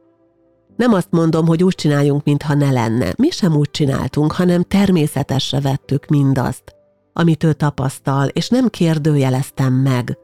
Nem 0.80 0.92
azt 0.92 1.10
mondom, 1.10 1.46
hogy 1.46 1.64
úgy 1.64 1.74
csináljunk, 1.74 2.24
mintha 2.24 2.54
ne 2.54 2.70
lenne. 2.70 3.12
Mi 3.16 3.30
sem 3.30 3.54
úgy 3.56 3.70
csináltunk, 3.70 4.32
hanem 4.32 4.62
természetesre 4.62 5.60
vettük 5.60 6.06
mindazt, 6.06 6.74
amit 7.12 7.44
ő 7.44 7.52
tapasztal, 7.52 8.28
és 8.28 8.48
nem 8.48 8.68
kérdőjeleztem 8.68 9.72
meg, 9.72 10.18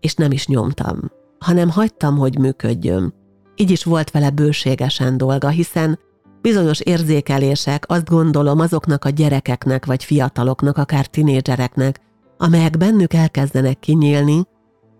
és 0.00 0.14
nem 0.14 0.32
is 0.32 0.46
nyomtam, 0.46 1.10
hanem 1.38 1.70
hagytam, 1.70 2.16
hogy 2.16 2.38
működjön. 2.38 3.14
Így 3.56 3.70
is 3.70 3.84
volt 3.84 4.10
vele 4.10 4.30
bőségesen 4.30 5.16
dolga, 5.16 5.48
hiszen 5.48 5.98
bizonyos 6.40 6.80
érzékelések, 6.80 7.84
azt 7.88 8.08
gondolom 8.08 8.60
azoknak 8.60 9.04
a 9.04 9.10
gyerekeknek 9.10 9.86
vagy 9.86 10.04
fiataloknak, 10.04 10.76
akár 10.76 11.06
tinédzsereknek, 11.06 12.00
amelyek 12.38 12.78
bennük 12.78 13.12
elkezdenek 13.12 13.78
kinyílni, 13.78 14.42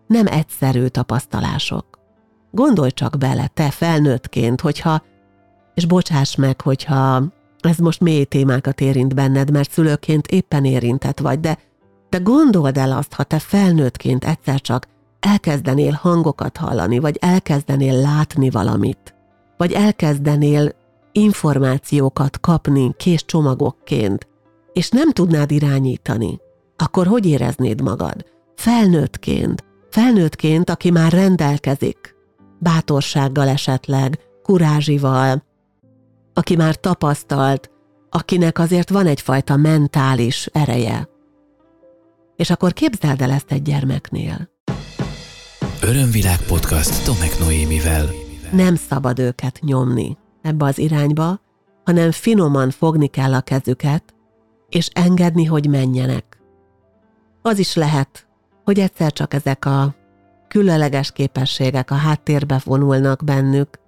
nem 0.06 0.26
egyszerű 0.26 0.86
tapasztalások. 0.86 1.91
Gondolj 2.54 2.90
csak 2.90 3.18
bele, 3.18 3.50
te 3.54 3.70
felnőttként, 3.70 4.60
hogyha, 4.60 5.02
és 5.74 5.86
bocsáss 5.86 6.34
meg, 6.34 6.60
hogyha 6.60 7.22
ez 7.60 7.76
most 7.76 8.00
mély 8.00 8.24
témákat 8.24 8.80
érint 8.80 9.14
benned, 9.14 9.50
mert 9.50 9.70
szülőként 9.70 10.26
éppen 10.26 10.64
érintett 10.64 11.20
vagy, 11.20 11.40
de 11.40 11.58
te 12.08 12.18
gondold 12.18 12.76
el 12.76 12.92
azt, 12.92 13.12
ha 13.12 13.22
te 13.22 13.38
felnőttként 13.38 14.24
egyszer 14.24 14.60
csak 14.60 14.86
elkezdenél 15.20 15.92
hangokat 15.92 16.56
hallani, 16.56 16.98
vagy 16.98 17.16
elkezdenél 17.20 18.00
látni 18.00 18.50
valamit, 18.50 19.14
vagy 19.56 19.72
elkezdenél 19.72 20.72
információkat 21.12 22.40
kapni 22.40 22.94
kés 22.96 23.24
csomagokként, 23.24 24.28
és 24.72 24.88
nem 24.88 25.10
tudnád 25.10 25.50
irányítani, 25.50 26.40
akkor 26.76 27.06
hogy 27.06 27.26
éreznéd 27.26 27.80
magad? 27.80 28.24
Felnőttként, 28.56 29.64
felnőttként, 29.90 30.70
aki 30.70 30.90
már 30.90 31.12
rendelkezik, 31.12 32.14
bátorsággal 32.62 33.48
esetleg, 33.48 34.18
kurázsival, 34.42 35.42
aki 36.34 36.56
már 36.56 36.76
tapasztalt, 36.76 37.70
akinek 38.10 38.58
azért 38.58 38.90
van 38.90 39.06
egyfajta 39.06 39.56
mentális 39.56 40.48
ereje. 40.52 41.08
És 42.36 42.50
akkor 42.50 42.72
képzeld 42.72 43.20
el 43.20 43.30
ezt 43.30 43.52
egy 43.52 43.62
gyermeknél. 43.62 44.50
Örömvilág 45.80 46.40
podcast 46.46 47.04
Tomek 47.04 47.38
Noémivel. 47.38 48.08
Nem 48.52 48.74
szabad 48.74 49.18
őket 49.18 49.58
nyomni 49.60 50.16
ebbe 50.42 50.64
az 50.64 50.78
irányba, 50.78 51.40
hanem 51.84 52.10
finoman 52.10 52.70
fogni 52.70 53.06
kell 53.06 53.34
a 53.34 53.40
kezüket, 53.40 54.14
és 54.68 54.88
engedni, 54.92 55.44
hogy 55.44 55.68
menjenek. 55.68 56.40
Az 57.42 57.58
is 57.58 57.74
lehet, 57.74 58.26
hogy 58.64 58.78
egyszer 58.78 59.12
csak 59.12 59.34
ezek 59.34 59.64
a 59.64 59.94
különleges 60.52 61.12
képességek 61.12 61.90
a 61.90 61.94
háttérbe 61.94 62.60
vonulnak 62.64 63.24
bennük, 63.24 63.78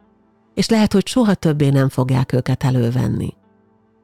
és 0.54 0.68
lehet, 0.68 0.92
hogy 0.92 1.06
soha 1.06 1.34
többé 1.34 1.68
nem 1.68 1.88
fogják 1.88 2.32
őket 2.32 2.64
elővenni. 2.64 3.34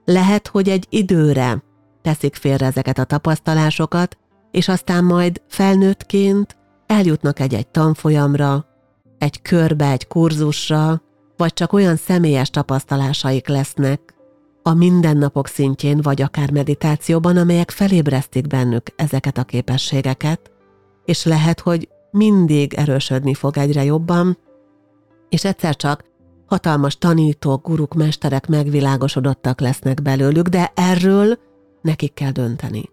Lehet, 0.04 0.48
hogy 0.48 0.68
egy 0.68 0.86
időre 0.88 1.62
teszik 2.02 2.34
félre 2.34 2.66
ezeket 2.66 2.98
a 2.98 3.04
tapasztalásokat, 3.04 4.18
és 4.50 4.68
aztán 4.68 5.04
majd 5.04 5.42
felnőttként 5.48 6.56
eljutnak 6.86 7.40
egy-egy 7.40 7.68
tanfolyamra, 7.68 8.66
egy 9.18 9.42
körbe, 9.42 9.90
egy 9.90 10.06
kurzusra, 10.06 11.02
vagy 11.36 11.52
csak 11.52 11.72
olyan 11.72 11.96
személyes 11.96 12.50
tapasztalásaik 12.50 13.48
lesznek 13.48 14.14
a 14.62 14.74
mindennapok 14.74 15.46
szintjén, 15.46 16.00
vagy 16.00 16.22
akár 16.22 16.50
meditációban, 16.50 17.36
amelyek 17.36 17.70
felébresztik 17.70 18.46
bennük 18.46 18.86
ezeket 18.96 19.38
a 19.38 19.44
képességeket, 19.44 20.50
és 21.04 21.24
lehet, 21.24 21.60
hogy 21.60 21.88
mindig 22.10 22.74
erősödni 22.74 23.34
fog 23.34 23.58
egyre 23.58 23.84
jobban, 23.84 24.38
és 25.28 25.44
egyszer 25.44 25.76
csak 25.76 26.04
hatalmas 26.46 26.96
tanítók, 26.96 27.66
guruk, 27.66 27.94
mesterek 27.94 28.46
megvilágosodottak 28.46 29.60
lesznek 29.60 30.02
belőlük, 30.02 30.48
de 30.48 30.72
erről 30.74 31.38
nekik 31.82 32.14
kell 32.14 32.30
dönteni 32.30 32.88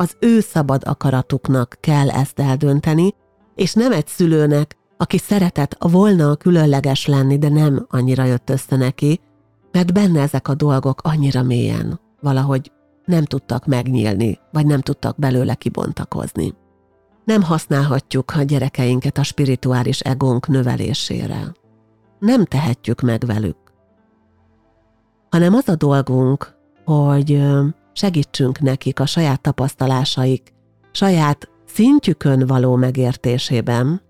az 0.00 0.16
ő 0.18 0.40
szabad 0.40 0.82
akaratuknak 0.84 1.76
kell 1.80 2.10
ezt 2.10 2.38
eldönteni, 2.38 3.14
és 3.54 3.72
nem 3.74 3.92
egy 3.92 4.06
szülőnek, 4.06 4.76
aki 4.96 5.18
szeretett 5.18 5.76
volna 5.78 6.36
különleges 6.36 7.06
lenni, 7.06 7.38
de 7.38 7.48
nem 7.48 7.86
annyira 7.90 8.24
jött 8.24 8.50
össze 8.50 8.76
neki, 8.76 9.20
mert 9.72 9.92
benne 9.92 10.20
ezek 10.20 10.48
a 10.48 10.54
dolgok 10.54 11.00
annyira 11.02 11.42
mélyen, 11.42 12.00
valahogy 12.20 12.72
nem 13.04 13.24
tudtak 13.24 13.66
megnyílni, 13.66 14.38
vagy 14.52 14.66
nem 14.66 14.80
tudtak 14.80 15.18
belőle 15.18 15.54
kibontakozni. 15.54 16.54
Nem 17.24 17.42
használhatjuk 17.42 18.32
a 18.36 18.42
gyerekeinket 18.42 19.18
a 19.18 19.22
spirituális 19.22 20.00
egónk 20.00 20.48
növelésére. 20.48 21.52
Nem 22.18 22.44
tehetjük 22.44 23.00
meg 23.00 23.22
velük. 23.26 23.56
Hanem 25.30 25.54
az 25.54 25.68
a 25.68 25.74
dolgunk, 25.74 26.54
hogy 26.84 27.42
segítsünk 27.92 28.60
nekik 28.60 29.00
a 29.00 29.06
saját 29.06 29.40
tapasztalásaik, 29.40 30.52
saját 30.92 31.48
szintjükön 31.66 32.46
való 32.46 32.76
megértésében, 32.76 34.02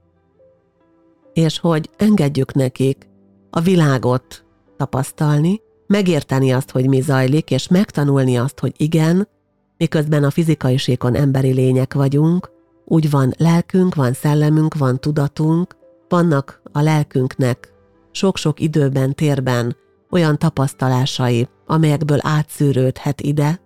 és 1.32 1.58
hogy 1.58 1.90
engedjük 1.96 2.54
nekik 2.54 3.08
a 3.50 3.60
világot 3.60 4.44
tapasztalni, 4.76 5.60
megérteni 5.86 6.52
azt, 6.52 6.70
hogy 6.70 6.88
mi 6.88 7.00
zajlik, 7.00 7.50
és 7.50 7.68
megtanulni 7.68 8.38
azt, 8.38 8.58
hogy 8.58 8.72
igen, 8.76 9.28
miközben 9.76 10.24
a 10.24 10.30
fizikai 10.30 10.76
síkon 10.76 11.14
emberi 11.14 11.52
lények 11.52 11.94
vagyunk, 11.94 12.50
úgy 12.92 13.10
van 13.10 13.32
lelkünk, 13.36 13.94
van 13.94 14.12
szellemünk, 14.12 14.74
van 14.74 15.00
tudatunk, 15.00 15.76
vannak 16.08 16.62
a 16.72 16.80
lelkünknek 16.80 17.72
sok-sok 18.10 18.60
időben, 18.60 19.14
térben 19.14 19.76
olyan 20.10 20.38
tapasztalásai, 20.38 21.48
amelyekből 21.66 22.18
átszűrődhet 22.22 23.20
ide, 23.20 23.60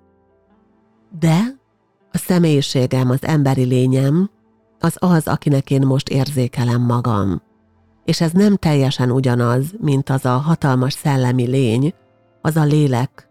de 1.19 1.38
a 2.12 2.19
személyiségem, 2.19 3.11
az 3.11 3.25
emberi 3.25 3.64
lényem, 3.64 4.31
az 4.78 4.97
az, 4.99 5.28
akinek 5.28 5.71
én 5.71 5.87
most 5.87 6.09
érzékelem 6.09 6.81
magam. 6.81 7.43
És 8.04 8.21
ez 8.21 8.33
nem 8.33 8.57
teljesen 8.57 9.11
ugyanaz, 9.11 9.64
mint 9.81 10.11
az 10.11 10.25
a 10.25 10.37
hatalmas 10.37 10.93
szellemi 10.93 11.47
lény, 11.47 11.95
az 12.40 12.57
a 12.57 12.64
lélek, 12.64 13.28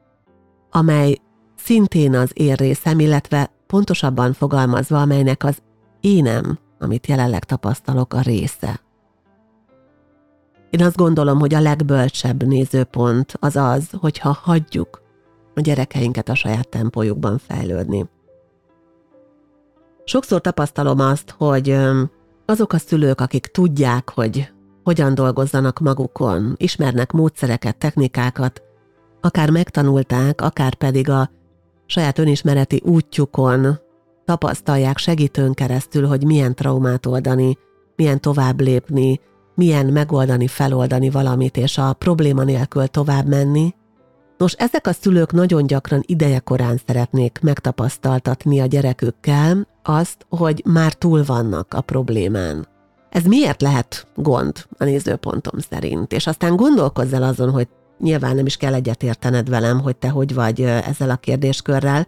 amely 0.72 1.18
szintén 1.56 2.16
az 2.16 2.32
én 2.34 2.54
részem, 2.54 3.00
illetve 3.00 3.52
pontosabban 3.68 4.34
fogalmazva, 4.34 5.02
amelynek 5.02 5.44
az 5.44 5.62
énem, 6.04 6.60
amit 6.80 7.08
jelenleg 7.08 7.44
tapasztalok, 7.44 8.14
a 8.14 8.22
része. 8.22 8.82
Én 10.70 10.84
azt 10.84 10.96
gondolom, 10.96 11.40
hogy 11.40 11.54
a 11.54 11.60
legbölcsebb 11.60 12.44
nézőpont 12.44 13.38
az 13.40 13.56
az, 13.56 13.90
hogyha 14.00 14.38
hagyjuk 14.42 15.02
a 15.56 15.62
gyerekeinket 15.62 16.30
a 16.30 16.36
saját 16.36 16.70
tempójukban 16.70 17.38
fejlődni. 17.38 18.10
Sokszor 20.04 20.42
tapasztalom 20.42 21.00
azt, 21.00 21.36
hogy 21.38 21.78
azok 22.46 22.74
a 22.74 22.78
szülők, 22.78 23.22
akik 23.22 23.48
tudják, 23.48 24.10
hogy 24.10 24.52
hogyan 24.84 25.16
dolgozzanak 25.16 25.80
magukon, 25.80 26.54
ismernek 26.58 27.12
módszereket, 27.12 27.78
technikákat, 27.78 28.62
akár 29.22 29.50
megtanulták, 29.50 30.42
akár 30.42 30.76
pedig 30.76 31.10
a 31.10 31.30
saját 31.86 32.18
önismereti 32.20 32.82
útjukon 32.86 33.80
tapasztalják 34.26 34.98
segítőn 34.98 35.54
keresztül, 35.54 36.08
hogy 36.08 36.26
milyen 36.26 36.56
traumát 36.56 37.06
oldani, 37.06 37.58
milyen 37.96 38.22
tovább 38.22 38.62
lépni, 38.62 39.20
milyen 39.56 39.86
megoldani, 39.86 40.48
feloldani 40.48 41.10
valamit, 41.10 41.58
és 41.58 41.78
a 41.78 41.94
probléma 41.94 42.44
nélkül 42.44 42.88
tovább 42.88 43.28
menni. 43.28 43.74
Nos, 44.38 44.54
ezek 44.54 44.88
a 44.88 44.94
szülők 44.94 45.32
nagyon 45.32 45.68
gyakran 45.68 46.04
idejekorán 46.06 46.82
szeretnék 46.88 47.40
megtapasztaltatni 47.42 48.60
a 48.60 48.66
gyerekükkel 48.66 49.68
azt, 49.84 50.26
hogy 50.30 50.62
már 50.66 50.94
túl 50.94 51.24
vannak 51.24 51.74
a 51.74 51.82
problémán. 51.82 52.68
Ez 53.10 53.24
miért 53.24 53.62
lehet 53.62 54.08
gond 54.16 54.66
a 54.78 54.84
nézőpontom 54.84 55.60
szerint? 55.70 56.14
És 56.14 56.28
aztán 56.28 56.56
gondolkozz 56.56 57.14
el 57.14 57.24
azon, 57.24 57.52
hogy 57.52 57.68
nyilván 58.00 58.36
nem 58.36 58.46
is 58.46 58.58
kell 58.58 58.74
egyetértened 58.74 59.50
velem, 59.50 59.82
hogy 59.82 59.96
te 59.96 60.10
hogy 60.10 60.34
vagy 60.34 60.62
ezzel 60.62 61.10
a 61.10 61.16
kérdéskörrel, 61.16 62.08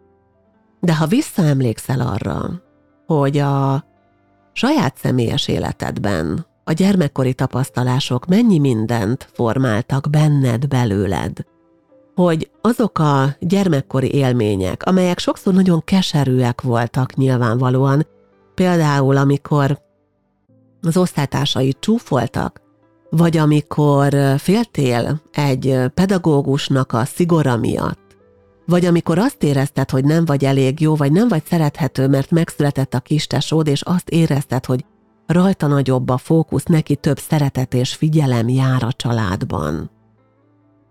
de 0.85 0.95
ha 0.95 1.05
visszaemlékszel 1.05 1.99
arra, 1.99 2.61
hogy 3.05 3.37
a 3.37 3.85
saját 4.53 4.97
személyes 4.97 5.47
életedben 5.47 6.45
a 6.63 6.71
gyermekkori 6.71 7.33
tapasztalások 7.33 8.25
mennyi 8.25 8.59
mindent 8.59 9.29
formáltak 9.33 10.09
benned, 10.09 10.67
belőled, 10.67 11.45
hogy 12.15 12.51
azok 12.61 12.99
a 12.99 13.35
gyermekkori 13.39 14.13
élmények, 14.13 14.83
amelyek 14.85 15.19
sokszor 15.19 15.53
nagyon 15.53 15.81
keserűek 15.83 16.61
voltak 16.61 17.15
nyilvánvalóan, 17.15 18.07
például 18.55 19.17
amikor 19.17 19.79
az 20.81 20.97
osztálytársai 20.97 21.75
csúfoltak, 21.79 22.61
vagy 23.09 23.37
amikor 23.37 24.15
féltél 24.37 25.21
egy 25.31 25.79
pedagógusnak 25.93 26.93
a 26.93 27.05
szigora 27.05 27.57
miatt, 27.57 28.04
vagy 28.65 28.85
amikor 28.85 29.19
azt 29.19 29.43
érezted, 29.43 29.89
hogy 29.89 30.03
nem 30.03 30.25
vagy 30.25 30.45
elég 30.45 30.79
jó, 30.79 30.95
vagy 30.95 31.11
nem 31.11 31.27
vagy 31.27 31.45
szerethető, 31.45 32.07
mert 32.07 32.31
megszületett 32.31 32.93
a 32.93 32.99
kistesód, 32.99 33.67
és 33.67 33.81
azt 33.81 34.09
érezted, 34.09 34.65
hogy 34.65 34.85
rajta 35.25 35.67
nagyobb 35.67 36.09
a 36.09 36.17
fókusz, 36.17 36.63
neki 36.63 36.95
több 36.95 37.19
szeretet 37.19 37.73
és 37.73 37.95
figyelem 37.95 38.49
jár 38.49 38.83
a 38.83 38.93
családban. 38.93 39.89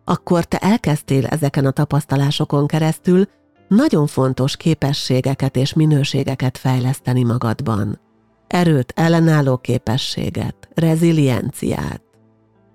Akkor 0.04 0.44
te 0.44 0.58
elkezdtél 0.58 1.26
ezeken 1.26 1.66
a 1.66 1.70
tapasztalásokon 1.70 2.66
keresztül 2.66 3.28
nagyon 3.68 4.06
fontos 4.06 4.56
képességeket 4.56 5.56
és 5.56 5.72
minőségeket 5.72 6.58
fejleszteni 6.58 7.22
magadban. 7.22 8.00
Erőt, 8.46 8.92
ellenálló 8.96 9.56
képességet, 9.56 10.68
rezilienciát, 10.74 12.02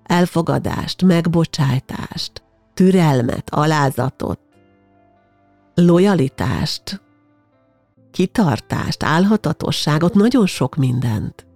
elfogadást, 0.03 1.01
megbocsájtást, 1.01 2.43
türelmet, 2.73 3.49
alázatot, 3.49 4.39
lojalitást, 5.85 7.01
kitartást, 8.11 9.03
álhatatosságot, 9.03 10.13
nagyon 10.13 10.45
sok 10.45 10.75
mindent. 10.75 11.47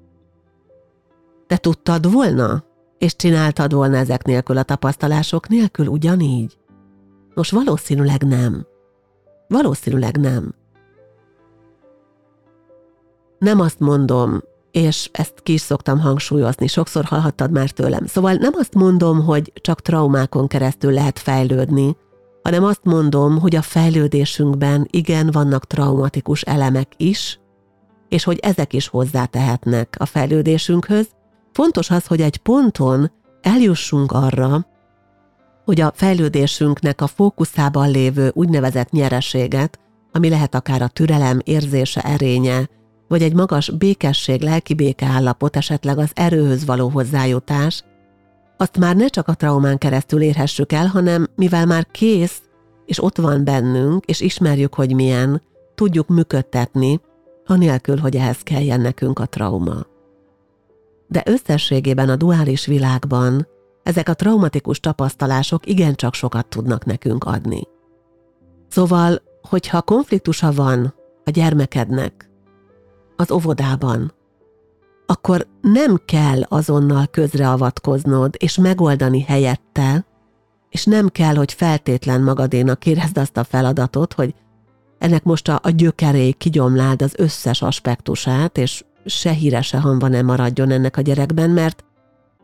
Te 1.48 1.58
tudtad 1.58 2.12
volna, 2.12 2.64
és 2.98 3.16
csináltad 3.16 3.74
volna 3.74 3.98
ezek 3.98 4.24
nélkül 4.24 4.58
a 4.58 4.64
tapasztalások 4.64 5.48
nélkül 5.48 5.88
ugyanígy? 5.88 6.58
Nos, 7.34 7.52
valószínűleg 7.52 8.24
nem. 8.24 8.66
Valószínűleg 9.48 10.18
nem. 10.18 10.54
Nem 13.40 13.60
azt 13.60 13.80
mondom, 13.80 14.42
és 14.72 15.10
ezt 15.12 15.34
ki 15.44 15.54
is 15.54 15.62
szoktam 15.62 16.00
hangsúlyozni, 16.00 16.68
sokszor 16.68 17.06
hallhattad 17.06 17.52
már 17.52 17.70
tőlem. 17.70 18.06
Szóval 18.06 18.34
nem 18.34 18.54
azt 18.56 18.74
mondom, 18.74 19.26
hogy 19.26 19.52
csak 19.62 19.82
traumákon 19.82 20.48
keresztül 20.48 20.92
lehet 20.92 21.20
fejlődni, 21.20 21.98
hanem 22.44 22.64
azt 22.64 22.84
mondom, 22.84 23.40
hogy 23.40 23.56
a 23.56 23.62
fejlődésünkben 23.62 24.88
igen 24.92 25.30
vannak 25.32 25.68
traumatikus 25.68 26.42
elemek 26.42 26.88
is, 26.98 27.40
és 28.10 28.24
hogy 28.24 28.40
ezek 28.42 28.74
is 28.74 28.88
hozzátehetnek 28.88 29.96
a 30.00 30.06
fejlődésünkhöz. 30.06 31.08
Fontos 31.52 31.90
az, 31.90 32.06
hogy 32.06 32.22
egy 32.22 32.38
ponton 32.38 33.12
eljussunk 33.42 34.12
arra, 34.12 34.66
hogy 35.66 35.82
a 35.82 35.92
fejlődésünknek 35.96 37.02
a 37.02 37.08
fókuszában 37.08 37.92
lévő 37.92 38.32
úgynevezett 38.34 38.90
nyereséget, 38.90 39.80
ami 40.12 40.30
lehet 40.30 40.56
akár 40.56 40.82
a 40.82 40.88
türelem 40.88 41.40
érzése 41.44 42.02
erénye, 42.02 42.70
vagy 43.08 43.22
egy 43.22 43.34
magas 43.34 43.70
békesség, 43.70 44.42
lelki 44.42 44.74
békeállapot, 44.74 45.56
esetleg 45.56 45.98
az 45.98 46.12
erőhöz 46.14 46.66
való 46.66 46.90
hozzájutás, 46.90 47.84
azt 48.58 48.78
már 48.78 48.96
ne 48.96 49.08
csak 49.08 49.28
a 49.28 49.34
traumán 49.34 49.78
keresztül 49.78 50.22
érhessük 50.22 50.72
el, 50.72 50.88
hanem 50.88 51.28
mivel 51.36 51.66
már 51.66 51.88
kész, 51.92 52.42
és 52.86 53.04
ott 53.04 53.18
van 53.18 53.44
bennünk, 53.44 54.06
és 54.06 54.22
ismerjük, 54.22 54.74
hogy 54.74 54.96
milyen, 54.96 55.42
tudjuk 55.76 56.08
működtetni, 56.08 57.02
anélkül, 57.46 57.98
hogy 57.98 58.16
ehhez 58.16 58.38
kelljen 58.38 58.82
nekünk 58.82 59.20
a 59.20 59.26
trauma. 59.26 59.86
De 61.08 61.24
összességében 61.26 62.10
a 62.10 62.16
duális 62.16 62.66
világban 62.66 63.48
ezek 63.84 64.10
a 64.10 64.14
traumatikus 64.14 64.80
tapasztalások 64.80 65.66
igencsak 65.66 66.14
sokat 66.14 66.48
tudnak 66.48 66.86
nekünk 66.86 67.24
adni. 67.24 67.68
Szóval, 68.68 69.22
hogyha 69.42 69.82
konfliktusa 69.82 70.52
van 70.52 70.94
a 71.24 71.30
gyermekednek 71.30 72.30
az 73.16 73.32
óvodában, 73.32 74.14
akkor 75.06 75.48
nem 75.62 76.02
kell 76.06 76.42
azonnal 76.42 77.08
közreavatkoznod 77.08 78.36
és 78.38 78.58
megoldani 78.58 79.22
helyette, 79.22 80.06
és 80.70 80.86
nem 80.86 81.08
kell, 81.08 81.36
hogy 81.36 81.54
feltétlen 81.54 82.22
magadénak 82.22 82.86
érezd 82.86 83.18
azt 83.18 83.38
a 83.38 83.44
feladatot, 83.44 84.14
hogy 84.14 84.34
ennek 84.98 85.24
most 85.24 85.48
a, 85.48 85.60
a 85.64 85.70
gyökeré 85.70 86.32
kigyomlád 86.32 87.02
az 87.02 87.14
összes 87.18 87.62
aspektusát, 87.62 88.58
és 88.58 88.84
se 89.06 89.32
híre, 89.32 89.62
se 89.62 89.80
hamba 89.80 90.08
nem 90.08 90.26
maradjon 90.26 90.72
ennek 90.72 90.98
a 90.98 91.02
gyerekben, 91.02 91.50
mert 91.50 91.84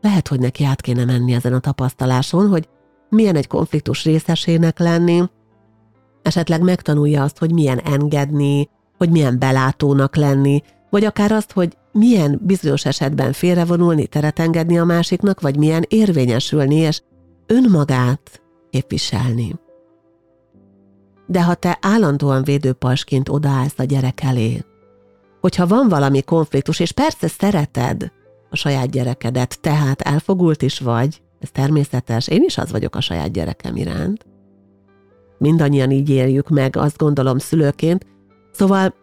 lehet, 0.02 0.28
hogy 0.28 0.40
neki 0.40 0.66
át 0.66 0.82
kéne 0.82 1.06
menni 1.06 1.34
ezen 1.34 1.54
a 1.54 1.60
tapasztaláson, 1.60 2.50
hogy 2.50 2.68
milyen 3.10 3.36
egy 3.36 3.48
konfliktus 3.48 4.04
részesének 4.04 4.80
lenni, 4.80 5.24
esetleg 6.22 6.62
megtanulja 6.62 7.24
azt, 7.24 7.38
hogy 7.38 7.52
milyen 7.52 7.80
engedni, 7.80 8.70
hogy 8.98 9.10
milyen 9.10 9.40
belátónak 9.40 10.16
lenni, 10.16 10.62
vagy 10.90 11.06
akár 11.06 11.32
azt, 11.32 11.52
hogy 11.52 11.78
milyen 12.00 12.40
bizonyos 12.42 12.86
esetben 12.86 13.34
félrevonulni, 13.34 14.08
teret 14.08 14.40
engedni 14.40 14.80
a 14.80 14.84
másiknak, 14.86 15.42
vagy 15.42 15.58
milyen 15.58 15.86
érvényesülni, 15.88 16.76
és 16.76 17.02
önmagát 17.46 18.42
képviselni. 18.70 19.56
De 21.28 21.44
ha 21.44 21.54
te 21.54 21.78
állandóan 21.82 22.44
védőpasként 22.44 23.30
odaállsz 23.30 23.80
a 23.80 23.84
gyerek 23.84 24.22
elé, 24.24 24.64
hogyha 25.42 25.68
van 25.68 25.88
valami 25.90 26.22
konfliktus, 26.22 26.80
és 26.80 26.92
persze 26.92 27.28
szereted 27.28 28.12
a 28.50 28.56
saját 28.56 28.90
gyerekedet, 28.90 29.62
tehát 29.62 30.02
elfogult 30.02 30.62
is 30.62 30.80
vagy, 30.80 31.22
ez 31.40 31.50
természetes, 31.52 32.28
én 32.28 32.44
is 32.44 32.58
az 32.58 32.72
vagyok 32.72 32.96
a 32.96 33.02
saját 33.02 33.32
gyerekem 33.32 33.76
iránt. 33.76 34.26
Mindannyian 35.38 35.92
így 35.92 36.10
éljük 36.10 36.50
meg, 36.50 36.76
azt 36.76 36.98
gondolom 36.98 37.38
szülőként, 37.38 38.06
szóval 38.52 38.94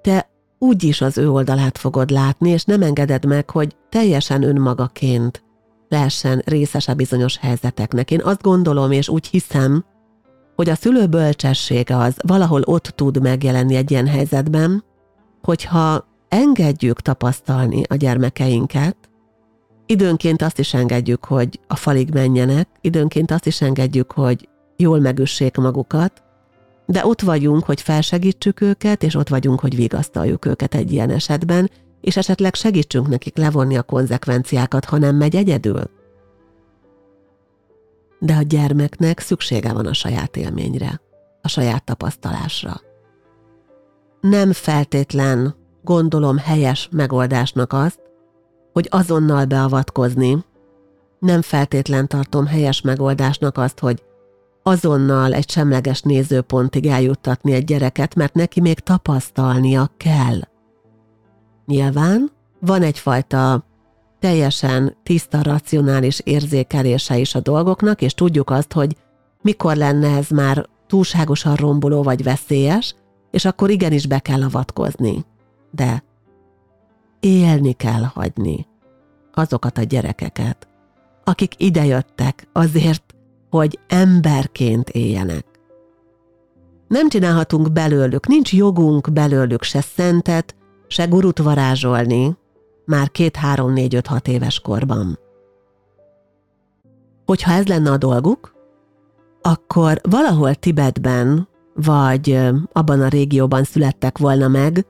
te 0.00 0.31
úgy 0.62 0.82
is 0.82 1.00
az 1.00 1.18
ő 1.18 1.30
oldalát 1.30 1.78
fogod 1.78 2.10
látni, 2.10 2.50
és 2.50 2.64
nem 2.64 2.82
engeded 2.82 3.24
meg, 3.24 3.50
hogy 3.50 3.76
teljesen 3.88 4.42
önmagaként 4.42 5.42
lehessen 5.88 6.42
részese 6.44 6.94
bizonyos 6.94 7.36
helyzeteknek. 7.36 8.10
Én 8.10 8.20
azt 8.22 8.42
gondolom, 8.42 8.90
és 8.90 9.08
úgy 9.08 9.26
hiszem, 9.26 9.84
hogy 10.56 10.68
a 10.68 10.74
szülő 10.74 11.06
bölcsessége 11.06 11.96
az 11.96 12.14
valahol 12.26 12.62
ott 12.64 12.84
tud 12.84 13.22
megjelenni 13.22 13.74
egy 13.74 13.90
ilyen 13.90 14.06
helyzetben, 14.06 14.84
hogyha 15.42 16.06
engedjük 16.28 17.00
tapasztalni 17.00 17.82
a 17.88 17.94
gyermekeinket, 17.94 18.96
időnként 19.86 20.42
azt 20.42 20.58
is 20.58 20.74
engedjük, 20.74 21.24
hogy 21.24 21.60
a 21.66 21.76
falig 21.76 22.10
menjenek, 22.12 22.68
időnként 22.80 23.30
azt 23.30 23.46
is 23.46 23.60
engedjük, 23.60 24.12
hogy 24.12 24.48
jól 24.76 24.98
megüssék 24.98 25.56
magukat, 25.56 26.21
de 26.92 27.06
ott 27.06 27.20
vagyunk, 27.20 27.64
hogy 27.64 27.80
felsegítsük 27.80 28.60
őket, 28.60 29.02
és 29.02 29.14
ott 29.14 29.28
vagyunk, 29.28 29.60
hogy 29.60 29.76
vigasztaljuk 29.76 30.44
őket 30.44 30.74
egy 30.74 30.92
ilyen 30.92 31.10
esetben, 31.10 31.70
és 32.00 32.16
esetleg 32.16 32.54
segítsünk 32.54 33.08
nekik 33.08 33.36
levonni 33.36 33.76
a 33.76 33.82
konzekvenciákat, 33.82 34.84
ha 34.84 34.98
nem 34.98 35.16
megy 35.16 35.36
egyedül. 35.36 35.82
De 38.18 38.34
a 38.34 38.42
gyermeknek 38.42 39.20
szüksége 39.20 39.72
van 39.72 39.86
a 39.86 39.92
saját 39.92 40.36
élményre, 40.36 41.00
a 41.42 41.48
saját 41.48 41.84
tapasztalásra. 41.84 42.80
Nem 44.20 44.52
feltétlen 44.52 45.54
gondolom 45.82 46.38
helyes 46.38 46.88
megoldásnak 46.90 47.72
azt, 47.72 48.00
hogy 48.72 48.88
azonnal 48.90 49.44
beavatkozni, 49.44 50.44
nem 51.18 51.42
feltétlen 51.42 52.08
tartom 52.08 52.46
helyes 52.46 52.80
megoldásnak 52.80 53.58
azt, 53.58 53.78
hogy 53.78 54.02
azonnal 54.62 55.32
egy 55.32 55.50
semleges 55.50 56.00
nézőpontig 56.00 56.86
eljuttatni 56.86 57.52
egy 57.52 57.64
gyereket, 57.64 58.14
mert 58.14 58.34
neki 58.34 58.60
még 58.60 58.78
tapasztalnia 58.78 59.90
kell. 59.96 60.40
Nyilván 61.66 62.30
van 62.60 62.82
egyfajta 62.82 63.64
teljesen 64.18 64.96
tiszta, 65.02 65.42
racionális 65.42 66.20
érzékelése 66.24 67.18
is 67.18 67.34
a 67.34 67.40
dolgoknak, 67.40 68.02
és 68.02 68.14
tudjuk 68.14 68.50
azt, 68.50 68.72
hogy 68.72 68.96
mikor 69.40 69.76
lenne 69.76 70.16
ez 70.16 70.28
már 70.28 70.66
túlságosan 70.86 71.54
romboló 71.54 72.02
vagy 72.02 72.22
veszélyes, 72.22 72.94
és 73.30 73.44
akkor 73.44 73.70
igenis 73.70 74.06
be 74.06 74.18
kell 74.18 74.42
avatkozni. 74.42 75.24
De 75.70 76.02
élni 77.20 77.72
kell 77.72 78.02
hagyni 78.02 78.66
azokat 79.34 79.78
a 79.78 79.82
gyerekeket, 79.82 80.68
akik 81.24 81.54
idejöttek 81.56 82.48
azért, 82.52 83.11
hogy 83.52 83.78
emberként 83.88 84.90
éljenek. 84.90 85.44
Nem 86.88 87.08
csinálhatunk 87.08 87.72
belőlük, 87.72 88.26
nincs 88.26 88.52
jogunk 88.52 89.12
belőlük 89.12 89.62
se 89.62 89.80
szentet, 89.80 90.54
se 90.86 91.04
gurut 91.04 91.38
varázsolni, 91.38 92.36
már 92.84 93.10
két, 93.10 93.36
három, 93.36 93.72
négy, 93.72 93.94
öt, 93.94 94.06
hat 94.06 94.28
éves 94.28 94.60
korban. 94.60 95.18
Hogyha 97.26 97.52
ez 97.52 97.66
lenne 97.66 97.90
a 97.90 97.96
dolguk, 97.96 98.54
akkor 99.42 100.00
valahol 100.02 100.54
Tibetben, 100.54 101.48
vagy 101.74 102.38
abban 102.72 103.00
a 103.00 103.08
régióban 103.08 103.64
születtek 103.64 104.18
volna 104.18 104.48
meg, 104.48 104.86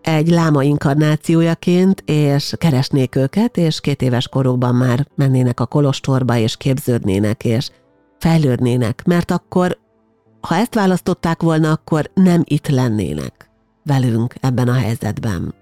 egy 0.00 0.28
láma 0.28 0.62
inkarnációjaként, 0.62 2.02
és 2.06 2.54
keresnék 2.58 3.16
őket, 3.16 3.56
és 3.56 3.80
két 3.80 4.02
éves 4.02 4.28
korukban 4.28 4.74
már 4.74 5.06
mennének 5.14 5.60
a 5.60 5.66
kolostorba, 5.66 6.36
és 6.36 6.56
képződnének, 6.56 7.44
és 7.44 7.70
fejlődnének, 8.18 9.04
mert 9.06 9.30
akkor, 9.30 9.78
ha 10.40 10.54
ezt 10.54 10.74
választották 10.74 11.42
volna, 11.42 11.70
akkor 11.70 12.10
nem 12.14 12.42
itt 12.44 12.68
lennének 12.68 13.50
velünk 13.84 14.34
ebben 14.40 14.68
a 14.68 14.72
helyzetben. 14.72 15.54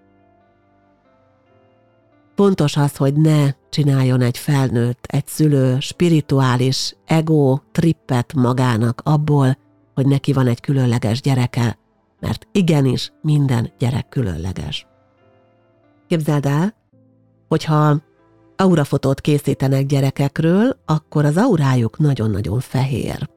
Pontos 2.34 2.76
az, 2.76 2.96
hogy 2.96 3.14
ne 3.14 3.50
csináljon 3.70 4.20
egy 4.20 4.38
felnőtt, 4.38 5.04
egy 5.06 5.26
szülő 5.26 5.80
spirituális 5.80 6.96
ego 7.06 7.58
trippet 7.72 8.32
magának 8.34 9.00
abból, 9.04 9.56
hogy 9.94 10.06
neki 10.06 10.32
van 10.32 10.46
egy 10.46 10.60
különleges 10.60 11.20
gyereke, 11.20 11.78
mert 12.20 12.46
igenis 12.52 13.12
minden 13.22 13.72
gyerek 13.78 14.08
különleges. 14.08 14.86
Képzeld 16.06 16.46
el, 16.46 16.74
hogyha 17.48 17.96
aurafotót 18.56 19.20
készítenek 19.20 19.86
gyerekekről, 19.86 20.76
akkor 20.84 21.24
az 21.24 21.36
aurájuk 21.36 21.98
nagyon-nagyon 21.98 22.60
fehér. 22.60 23.28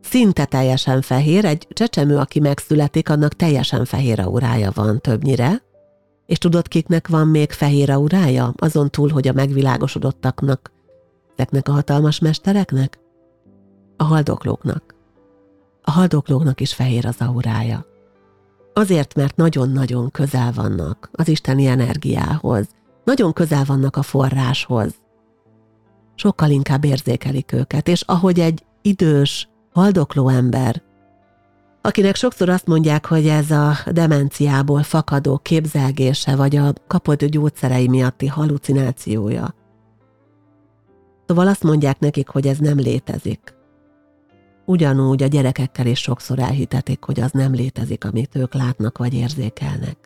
Szinte 0.00 0.44
teljesen 0.44 1.02
fehér, 1.02 1.44
egy 1.44 1.66
csecsemő, 1.70 2.16
aki 2.16 2.40
megszületik, 2.40 3.08
annak 3.08 3.34
teljesen 3.34 3.84
fehér 3.84 4.20
aurája 4.20 4.70
van 4.74 5.00
többnyire, 5.00 5.62
és 6.26 6.38
tudod, 6.38 6.68
kiknek 6.68 7.08
van 7.08 7.28
még 7.28 7.52
fehér 7.52 7.90
aurája, 7.90 8.52
azon 8.56 8.90
túl, 8.90 9.08
hogy 9.08 9.28
a 9.28 9.32
megvilágosodottaknak, 9.32 10.72
ezeknek 11.36 11.68
a 11.68 11.72
hatalmas 11.72 12.18
mestereknek? 12.18 12.98
A 13.96 14.04
haldoklóknak. 14.04 14.94
A 15.82 15.90
haldoklóknak 15.90 16.60
is 16.60 16.74
fehér 16.74 17.06
az 17.06 17.16
aurája. 17.18 17.86
Azért, 18.72 19.14
mert 19.14 19.36
nagyon-nagyon 19.36 20.10
közel 20.10 20.52
vannak 20.52 21.10
az 21.12 21.28
isteni 21.28 21.66
energiához, 21.66 22.66
nagyon 23.04 23.32
közel 23.32 23.64
vannak 23.64 23.96
a 23.96 24.02
forráshoz. 24.02 24.94
Sokkal 26.14 26.50
inkább 26.50 26.84
érzékelik 26.84 27.52
őket, 27.52 27.88
és 27.88 28.02
ahogy 28.06 28.40
egy 28.40 28.64
idős, 28.82 29.48
haldokló 29.72 30.28
ember 30.28 30.82
akinek 31.82 32.14
sokszor 32.14 32.48
azt 32.48 32.66
mondják, 32.66 33.06
hogy 33.06 33.26
ez 33.28 33.50
a 33.50 33.72
demenciából 33.92 34.82
fakadó 34.82 35.38
képzelgése, 35.38 36.36
vagy 36.36 36.56
a 36.56 36.72
kapott 36.86 37.24
gyógyszerei 37.24 37.88
miatti 37.88 38.26
halucinációja. 38.26 39.54
Szóval 41.26 41.46
azt 41.46 41.62
mondják 41.62 41.98
nekik, 41.98 42.28
hogy 42.28 42.46
ez 42.46 42.58
nem 42.58 42.78
létezik. 42.78 43.54
Ugyanúgy 44.64 45.22
a 45.22 45.26
gyerekekkel 45.26 45.86
is 45.86 45.98
sokszor 46.00 46.38
elhitetik, 46.38 47.04
hogy 47.04 47.20
az 47.20 47.30
nem 47.30 47.52
létezik, 47.52 48.04
amit 48.04 48.36
ők 48.36 48.54
látnak 48.54 48.98
vagy 48.98 49.14
érzékelnek. 49.14 49.96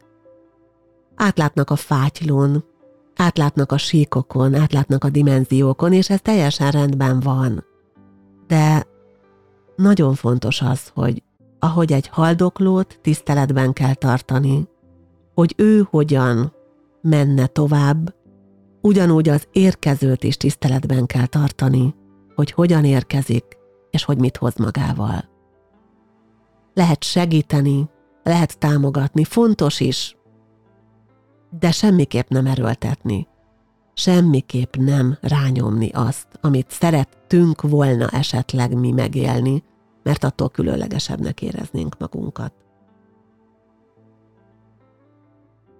Átlátnak 1.14 1.70
a 1.70 1.76
fátylón, 1.76 2.64
átlátnak 3.16 3.72
a 3.72 3.78
síkokon, 3.78 4.54
átlátnak 4.54 5.04
a 5.04 5.10
dimenziókon, 5.10 5.92
és 5.92 6.10
ez 6.10 6.20
teljesen 6.20 6.70
rendben 6.70 7.20
van. 7.20 7.64
De 8.46 8.86
nagyon 9.76 10.14
fontos 10.14 10.62
az, 10.62 10.90
hogy 10.94 11.22
ahogy 11.58 11.92
egy 11.92 12.08
haldoklót 12.08 12.98
tiszteletben 13.02 13.72
kell 13.72 13.94
tartani, 13.94 14.68
hogy 15.34 15.54
ő 15.56 15.86
hogyan 15.90 16.52
menne 17.02 17.46
tovább, 17.46 18.14
ugyanúgy 18.80 19.28
az 19.28 19.48
érkezőt 19.52 20.24
is 20.24 20.36
tiszteletben 20.36 21.06
kell 21.06 21.26
tartani, 21.26 21.94
hogy 22.34 22.50
hogyan 22.50 22.84
érkezik, 22.84 23.44
és 23.90 24.04
hogy 24.04 24.18
mit 24.18 24.36
hoz 24.36 24.54
magával. 24.56 25.24
Lehet 26.74 27.04
segíteni, 27.04 27.88
lehet 28.22 28.58
támogatni, 28.58 29.24
fontos 29.24 29.80
is, 29.80 30.15
de 31.58 31.70
semmiképp 31.70 32.28
nem 32.28 32.46
erőltetni, 32.46 33.26
semmiképp 33.94 34.76
nem 34.76 35.18
rányomni 35.20 35.90
azt, 35.92 36.26
amit 36.40 36.70
szerettünk 36.70 37.62
volna 37.62 38.08
esetleg 38.08 38.78
mi 38.78 38.90
megélni, 38.90 39.62
mert 40.02 40.24
attól 40.24 40.48
különlegesebbnek 40.48 41.42
éreznénk 41.42 41.98
magunkat. 41.98 42.52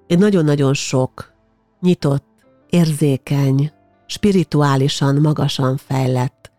Egy 0.06 0.18
nagyon-nagyon 0.18 0.74
sok 0.74 1.32
nyitott, 1.80 2.26
érzékeny, 2.70 3.72
spirituálisan 4.06 5.20
magasan 5.20 5.76
fejlett, 5.76 6.52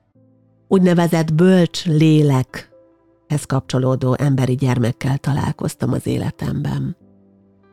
úgynevezett 0.67 1.33
bölcs 1.33 1.85
lélekhez 1.85 3.45
kapcsolódó 3.45 4.15
emberi 4.19 4.55
gyermekkel 4.55 5.17
találkoztam 5.17 5.91
az 5.91 6.07
életemben. 6.07 7.06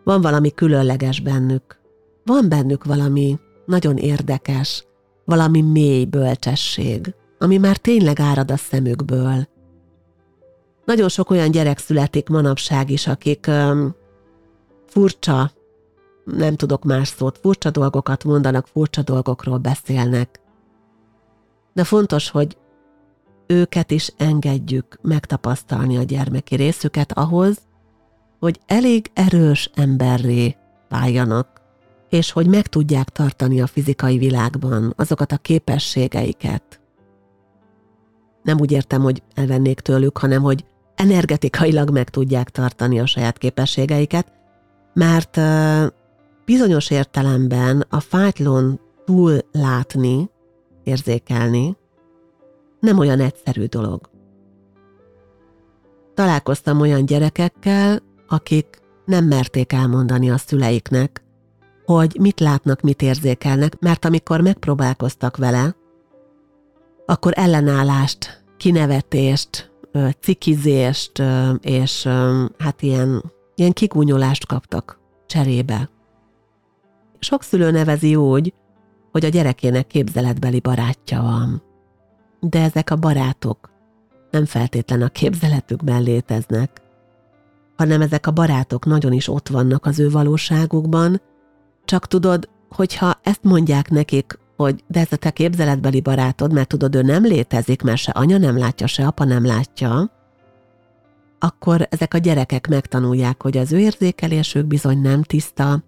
Van 0.04 0.20
valami 0.20 0.50
különleges 0.50 1.20
bennük, 1.20 1.80
van 2.24 2.48
bennük 2.48 2.84
valami 2.84 3.38
nagyon 3.66 3.96
érdekes, 3.96 4.86
valami 5.24 5.60
mély 5.60 6.04
bölcsesség, 6.04 7.14
ami 7.38 7.58
már 7.58 7.76
tényleg 7.76 8.20
árad 8.20 8.50
a 8.50 8.56
szemükből, 8.56 9.46
nagyon 10.84 11.08
sok 11.08 11.30
olyan 11.30 11.50
gyerek 11.50 11.78
születik 11.78 12.28
manapság 12.28 12.90
is, 12.90 13.06
akik 13.06 13.46
um, 13.48 13.94
furcsa, 14.86 15.50
nem 16.24 16.56
tudok 16.56 16.84
más 16.84 17.08
szót, 17.08 17.38
furcsa 17.38 17.70
dolgokat 17.70 18.24
mondanak, 18.24 18.66
furcsa 18.66 19.02
dolgokról 19.02 19.58
beszélnek. 19.58 20.40
De 21.72 21.84
fontos, 21.84 22.30
hogy 22.30 22.56
őket 23.46 23.90
is 23.90 24.12
engedjük 24.16 24.98
megtapasztalni 25.02 25.96
a 25.96 26.02
gyermeki 26.02 26.54
részüket 26.54 27.12
ahhoz, 27.12 27.58
hogy 28.44 28.60
elég 28.66 29.10
erős 29.14 29.70
emberré 29.74 30.56
váljanak, 30.88 31.48
és 32.08 32.30
hogy 32.30 32.46
meg 32.46 32.66
tudják 32.66 33.08
tartani 33.08 33.60
a 33.60 33.66
fizikai 33.66 34.18
világban 34.18 34.92
azokat 34.96 35.32
a 35.32 35.36
képességeiket. 35.36 36.80
Nem 38.42 38.60
úgy 38.60 38.72
értem, 38.72 39.02
hogy 39.02 39.22
elvennék 39.34 39.80
tőlük, 39.80 40.18
hanem 40.18 40.42
hogy 40.42 40.64
energetikailag 40.94 41.90
meg 41.90 42.08
tudják 42.08 42.50
tartani 42.50 43.00
a 43.00 43.06
saját 43.06 43.38
képességeiket, 43.38 44.32
mert 44.94 45.40
bizonyos 46.44 46.90
értelemben 46.90 47.86
a 47.88 48.00
fájtlón 48.00 48.80
túl 49.04 49.38
látni, 49.52 50.30
érzékelni 50.82 51.76
nem 52.80 52.98
olyan 52.98 53.20
egyszerű 53.20 53.64
dolog. 53.64 54.10
Találkoztam 56.14 56.80
olyan 56.80 57.06
gyerekekkel, 57.06 58.12
akik 58.28 58.82
nem 59.04 59.24
merték 59.24 59.72
elmondani 59.72 60.30
a 60.30 60.38
szüleiknek, 60.38 61.22
hogy 61.84 62.16
mit 62.20 62.40
látnak, 62.40 62.80
mit 62.80 63.02
érzékelnek, 63.02 63.78
mert 63.78 64.04
amikor 64.04 64.40
megpróbálkoztak 64.40 65.36
vele, 65.36 65.76
akkor 67.06 67.32
ellenállást, 67.36 68.44
kinevetést, 68.56 69.72
cikizést 70.20 71.22
és 71.60 72.08
hát 72.58 72.82
ilyen, 72.82 73.32
ilyen 73.54 73.72
kigúnyolást 73.72 74.46
kaptak 74.46 74.98
cserébe. 75.26 75.90
Sok 77.18 77.42
szülő 77.42 77.70
nevezi 77.70 78.16
úgy, 78.16 78.54
hogy 79.12 79.24
a 79.24 79.28
gyerekének 79.28 79.86
képzeletbeli 79.86 80.60
barátja 80.60 81.22
van. 81.22 81.62
De 82.40 82.62
ezek 82.62 82.90
a 82.90 82.96
barátok 82.96 83.70
nem 84.30 84.44
feltétlen 84.44 85.02
a 85.02 85.08
képzeletükben 85.08 86.02
léteznek, 86.02 86.82
hanem 87.76 88.00
ezek 88.00 88.26
a 88.26 88.30
barátok 88.30 88.86
nagyon 88.86 89.12
is 89.12 89.28
ott 89.28 89.48
vannak 89.48 89.86
az 89.86 89.98
ő 89.98 90.10
valóságukban, 90.10 91.20
csak 91.84 92.06
tudod, 92.06 92.48
hogyha 92.68 93.20
ezt 93.22 93.42
mondják 93.42 93.90
nekik 93.90 94.38
hogy 94.56 94.84
de 94.86 95.00
ez 95.00 95.08
a 95.10 95.16
te 95.16 95.30
képzeletbeli 95.30 96.00
barátod, 96.00 96.52
mert 96.52 96.68
tudod, 96.68 96.94
ő 96.94 97.02
nem 97.02 97.22
létezik, 97.22 97.82
mert 97.82 97.98
se 97.98 98.10
anya 98.10 98.38
nem 98.38 98.58
látja, 98.58 98.86
se 98.86 99.06
apa 99.06 99.24
nem 99.24 99.46
látja, 99.46 100.10
akkor 101.38 101.86
ezek 101.90 102.14
a 102.14 102.18
gyerekek 102.18 102.68
megtanulják, 102.68 103.42
hogy 103.42 103.56
az 103.56 103.72
ő 103.72 103.78
érzékelésük 103.78 104.66
bizony 104.66 105.00
nem 105.00 105.22
tiszta, 105.22 105.82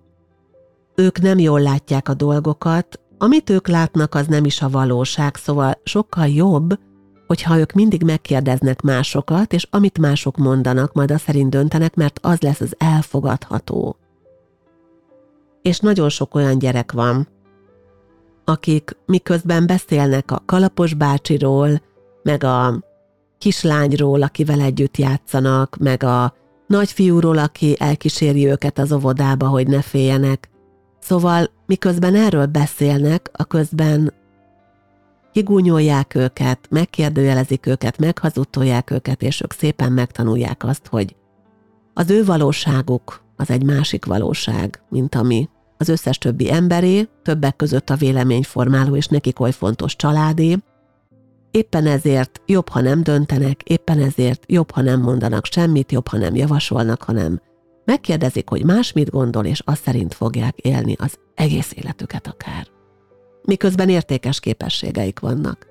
ők 0.94 1.20
nem 1.20 1.38
jól 1.38 1.60
látják 1.60 2.08
a 2.08 2.14
dolgokat, 2.14 3.00
amit 3.18 3.50
ők 3.50 3.68
látnak, 3.68 4.14
az 4.14 4.26
nem 4.26 4.44
is 4.44 4.62
a 4.62 4.68
valóság, 4.68 5.36
szóval 5.36 5.80
sokkal 5.84 6.26
jobb, 6.28 6.78
hogyha 7.26 7.58
ők 7.58 7.72
mindig 7.72 8.02
megkérdeznek 8.02 8.80
másokat, 8.80 9.52
és 9.52 9.66
amit 9.70 9.98
mások 9.98 10.36
mondanak, 10.36 10.92
majd 10.92 11.10
azt 11.10 11.24
szerint 11.24 11.50
döntenek, 11.50 11.94
mert 11.94 12.18
az 12.22 12.40
lesz 12.40 12.60
az 12.60 12.74
elfogadható. 12.78 13.96
És 15.62 15.78
nagyon 15.78 16.08
sok 16.08 16.34
olyan 16.34 16.58
gyerek 16.58 16.92
van, 16.92 17.28
akik 18.44 18.96
miközben 19.06 19.66
beszélnek 19.66 20.30
a 20.30 20.42
kalapos 20.46 20.94
bácsiról, 20.94 21.82
meg 22.22 22.44
a 22.44 22.84
kislányról, 23.38 24.22
akivel 24.22 24.60
együtt 24.60 24.96
játszanak, 24.96 25.76
meg 25.76 26.02
a 26.02 26.34
nagyfiúról, 26.66 27.38
aki 27.38 27.76
elkíséri 27.78 28.46
őket 28.46 28.78
az 28.78 28.92
óvodába, 28.92 29.46
hogy 29.46 29.66
ne 29.66 29.82
féljenek. 29.82 30.50
Szóval 31.00 31.50
miközben 31.66 32.14
erről 32.14 32.46
beszélnek, 32.46 33.30
a 33.32 33.44
közben 33.44 34.12
kigúnyolják 35.36 36.14
őket, 36.14 36.66
megkérdőjelezik 36.70 37.66
őket, 37.66 37.98
meghazudtolják 37.98 38.90
őket, 38.90 39.22
és 39.22 39.40
ők 39.40 39.52
szépen 39.52 39.92
megtanulják 39.92 40.64
azt, 40.64 40.86
hogy 40.86 41.16
az 41.94 42.10
ő 42.10 42.24
valóságuk 42.24 43.22
az 43.36 43.50
egy 43.50 43.64
másik 43.64 44.04
valóság, 44.04 44.82
mint 44.88 45.14
ami 45.14 45.48
az 45.76 45.88
összes 45.88 46.18
többi 46.18 46.52
emberé, 46.52 47.08
többek 47.22 47.56
között 47.56 47.90
a 47.90 47.96
véleményformáló 47.96 48.96
és 48.96 49.06
nekik 49.06 49.40
oly 49.40 49.52
fontos 49.52 49.96
családé, 49.96 50.56
Éppen 51.50 51.86
ezért 51.86 52.40
jobb, 52.46 52.68
ha 52.68 52.80
nem 52.80 53.02
döntenek, 53.02 53.62
éppen 53.62 54.00
ezért 54.00 54.44
jobb, 54.46 54.70
ha 54.70 54.80
nem 54.80 55.00
mondanak 55.00 55.44
semmit, 55.44 55.92
jobb, 55.92 56.08
ha 56.08 56.18
nem 56.18 56.34
javasolnak, 56.34 57.02
hanem 57.02 57.40
megkérdezik, 57.84 58.48
hogy 58.48 58.64
más 58.64 58.92
mit 58.92 59.10
gondol, 59.10 59.44
és 59.44 59.62
azt 59.64 59.82
szerint 59.82 60.14
fogják 60.14 60.58
élni 60.58 60.96
az 60.98 61.18
egész 61.34 61.72
életüket 61.76 62.26
akár. 62.26 62.75
Miközben 63.46 63.88
értékes 63.88 64.40
képességeik 64.40 65.18
vannak. 65.18 65.66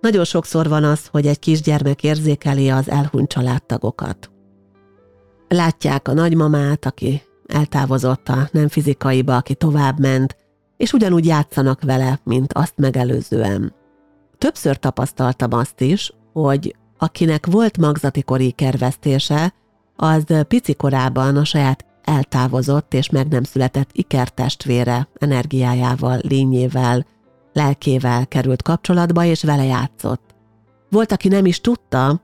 Nagyon 0.00 0.24
sokszor 0.24 0.68
van 0.68 0.84
az, 0.84 1.06
hogy 1.06 1.26
egy 1.26 1.38
kisgyermek 1.38 2.02
érzékeli 2.02 2.70
az 2.70 2.90
elhunyt 2.90 3.28
családtagokat. 3.28 4.30
Látják 5.48 6.08
a 6.08 6.12
nagymamát, 6.12 6.86
aki 6.86 7.22
eltávozott 7.46 8.28
a 8.28 8.48
nem 8.52 8.68
fizikaiba, 8.68 9.36
aki 9.36 9.54
tovább 9.54 9.98
ment, 9.98 10.36
és 10.76 10.92
ugyanúgy 10.92 11.26
játszanak 11.26 11.82
vele, 11.82 12.20
mint 12.24 12.52
azt 12.52 12.74
megelőzően. 12.76 13.74
Többször 14.38 14.76
tapasztaltam 14.76 15.52
azt 15.52 15.80
is, 15.80 16.12
hogy 16.32 16.76
akinek 16.98 17.46
volt 17.46 17.78
magzati 17.78 18.22
kori 18.22 18.50
kervesztése, 18.50 19.54
az 19.96 20.24
pici 20.48 20.74
korában 20.74 21.36
a 21.36 21.44
saját 21.44 21.84
eltávozott 22.10 22.94
és 22.94 23.10
meg 23.10 23.28
nem 23.28 23.42
született 23.42 23.90
ikertestvére 23.92 25.08
energiájával, 25.18 26.18
lényével, 26.22 27.06
lelkével 27.52 28.26
került 28.26 28.62
kapcsolatba, 28.62 29.24
és 29.24 29.42
vele 29.42 29.64
játszott. 29.64 30.34
Volt, 30.90 31.12
aki 31.12 31.28
nem 31.28 31.46
is 31.46 31.60
tudta, 31.60 32.20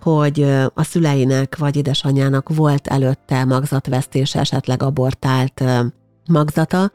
hogy 0.00 0.42
a 0.74 0.82
szüleinek 0.82 1.56
vagy 1.58 1.76
édesanyjának 1.76 2.54
volt 2.54 2.86
előtte 2.86 3.44
magzatvesztése, 3.44 4.40
esetleg 4.40 4.82
abortált 4.82 5.64
magzata, 6.28 6.92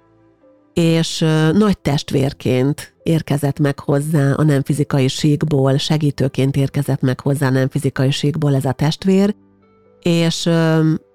és 0.73 1.19
nagy 1.53 1.79
testvérként 1.79 2.93
érkezett 3.03 3.59
meg 3.59 3.79
hozzá 3.79 4.33
a 4.33 4.43
nem 4.43 4.63
fizikai 4.63 5.07
síkból, 5.07 5.77
segítőként 5.77 6.55
érkezett 6.55 7.01
meg 7.01 7.19
hozzá 7.19 7.47
a 7.47 7.51
nem 7.51 7.69
fizikai 7.69 8.11
síkból 8.11 8.55
ez 8.55 8.65
a 8.65 8.71
testvér, 8.71 9.35
és 10.01 10.49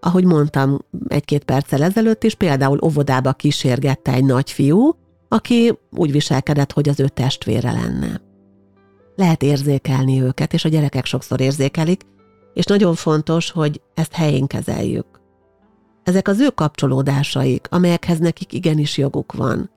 ahogy 0.01 0.25
mondtam 0.25 0.85
egy-két 1.09 1.44
perccel 1.44 1.83
ezelőtt 1.83 2.25
is, 2.25 2.35
például 2.35 2.79
óvodába 2.85 3.33
kísérgette 3.33 4.12
egy 4.12 4.25
nagyfiú, 4.25 4.96
aki 5.29 5.79
úgy 5.90 6.12
viselkedett, 6.12 6.72
hogy 6.72 6.88
az 6.88 7.01
ő 7.01 7.09
testvére 7.09 7.72
lenne. 7.72 8.20
Lehet 9.16 9.42
érzékelni 9.42 10.22
őket, 10.22 10.53
és 10.53 10.64
a 10.64 10.68
gyerekek 10.68 11.05
sokszor 11.05 11.40
érzékelik, 11.40 12.03
és 12.55 12.64
nagyon 12.64 12.94
fontos, 12.94 13.51
hogy 13.51 13.81
ezt 13.94 14.12
helyén 14.12 14.46
kezeljük. 14.46 15.07
Ezek 16.03 16.29
az 16.29 16.40
ő 16.40 16.49
kapcsolódásaik, 16.49 17.66
amelyekhez 17.70 18.18
nekik 18.18 18.53
igenis 18.53 18.99
joguk 18.99 19.33
van. 19.33 19.70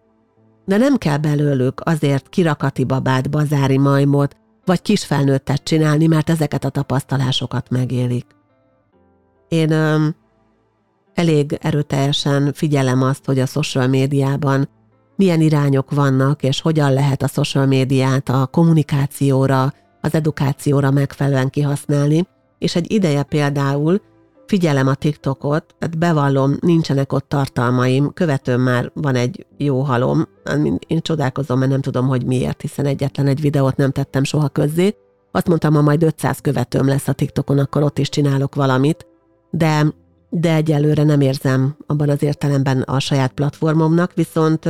De 0.66 0.78
nem 0.78 0.98
kell 0.98 1.18
belőlük 1.18 1.82
azért 1.84 2.30
kirakati 2.30 2.84
babát, 2.84 3.30
bazári 3.30 3.78
majmot, 3.78 4.36
vagy 4.66 4.82
kisfelnőttet 4.82 5.64
csinálni, 5.64 6.08
mert 6.08 6.30
ezeket 6.30 6.64
a 6.64 6.70
tapasztalásokat 6.70 7.70
megélik. 7.70 8.26
Én 9.50 9.72
öm, 9.72 10.16
elég 11.14 11.58
erőteljesen 11.62 12.54
figyelem 12.54 13.02
azt, 13.02 13.26
hogy 13.26 13.40
a 13.40 13.46
social 13.46 13.88
médiában 13.88 14.70
milyen 15.16 15.42
irányok 15.42 15.92
vannak, 15.92 16.44
és 16.44 16.62
hogyan 16.62 16.94
lehet 16.94 17.24
a 17.24 17.28
social 17.28 17.66
médiát 17.66 18.30
a 18.30 18.46
kommunikációra, 18.46 19.74
az 20.02 20.14
edukációra 20.14 20.92
megfelelően 20.92 21.50
kihasználni, 21.50 22.28
és 22.58 22.76
egy 22.76 22.92
ideje 22.92 23.24
például 23.24 24.02
figyelem 24.46 24.88
a 24.88 24.96
TikTokot, 24.96 25.76
tehát 25.80 25.98
bevallom, 25.98 26.58
nincsenek 26.60 27.14
ott 27.14 27.30
tartalmaim, 27.30 28.14
követőm 28.14 28.62
már 28.62 28.92
van 28.94 29.16
egy 29.16 29.46
jó 29.58 29.82
halom, 29.82 30.28
én 30.88 31.02
csodálkozom, 31.02 31.60
mert 31.60 31.72
nem 31.72 31.82
tudom, 31.82 32.08
hogy 32.08 32.26
miért, 32.26 32.62
hiszen 32.62 32.86
egyetlen 32.86 33.28
egy 33.28 33.42
videót 33.42 33.76
nem 33.76 33.92
tettem 33.92 34.24
soha 34.24 34.48
közzé. 34.48 34.96
Azt 35.32 35.48
mondtam, 35.48 35.74
ha 35.74 35.82
majd 35.82 36.04
500 36.04 36.40
követőm 36.40 36.88
lesz 36.88 37.08
a 37.08 37.14
TikTokon, 37.14 37.60
akkor 37.60 37.84
ott 37.84 38.00
is 38.00 38.10
csinálok 38.10 38.56
valamit, 38.56 39.08
de, 39.50 39.94
de 40.30 40.54
egyelőre 40.54 41.04
nem 41.04 41.22
érzem 41.22 41.76
abban 41.88 42.10
az 42.10 42.24
értelemben 42.24 42.82
a 42.82 43.00
saját 43.00 43.32
platformomnak, 43.32 44.14
viszont 44.14 44.70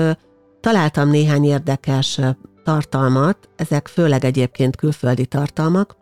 találtam 0.59 1.09
néhány 1.09 1.43
érdekes 1.43 2.19
tartalmat, 2.63 3.49
ezek 3.55 3.87
főleg 3.87 4.25
egyébként 4.25 4.75
külföldi 4.75 5.25
tartalmak, 5.25 5.97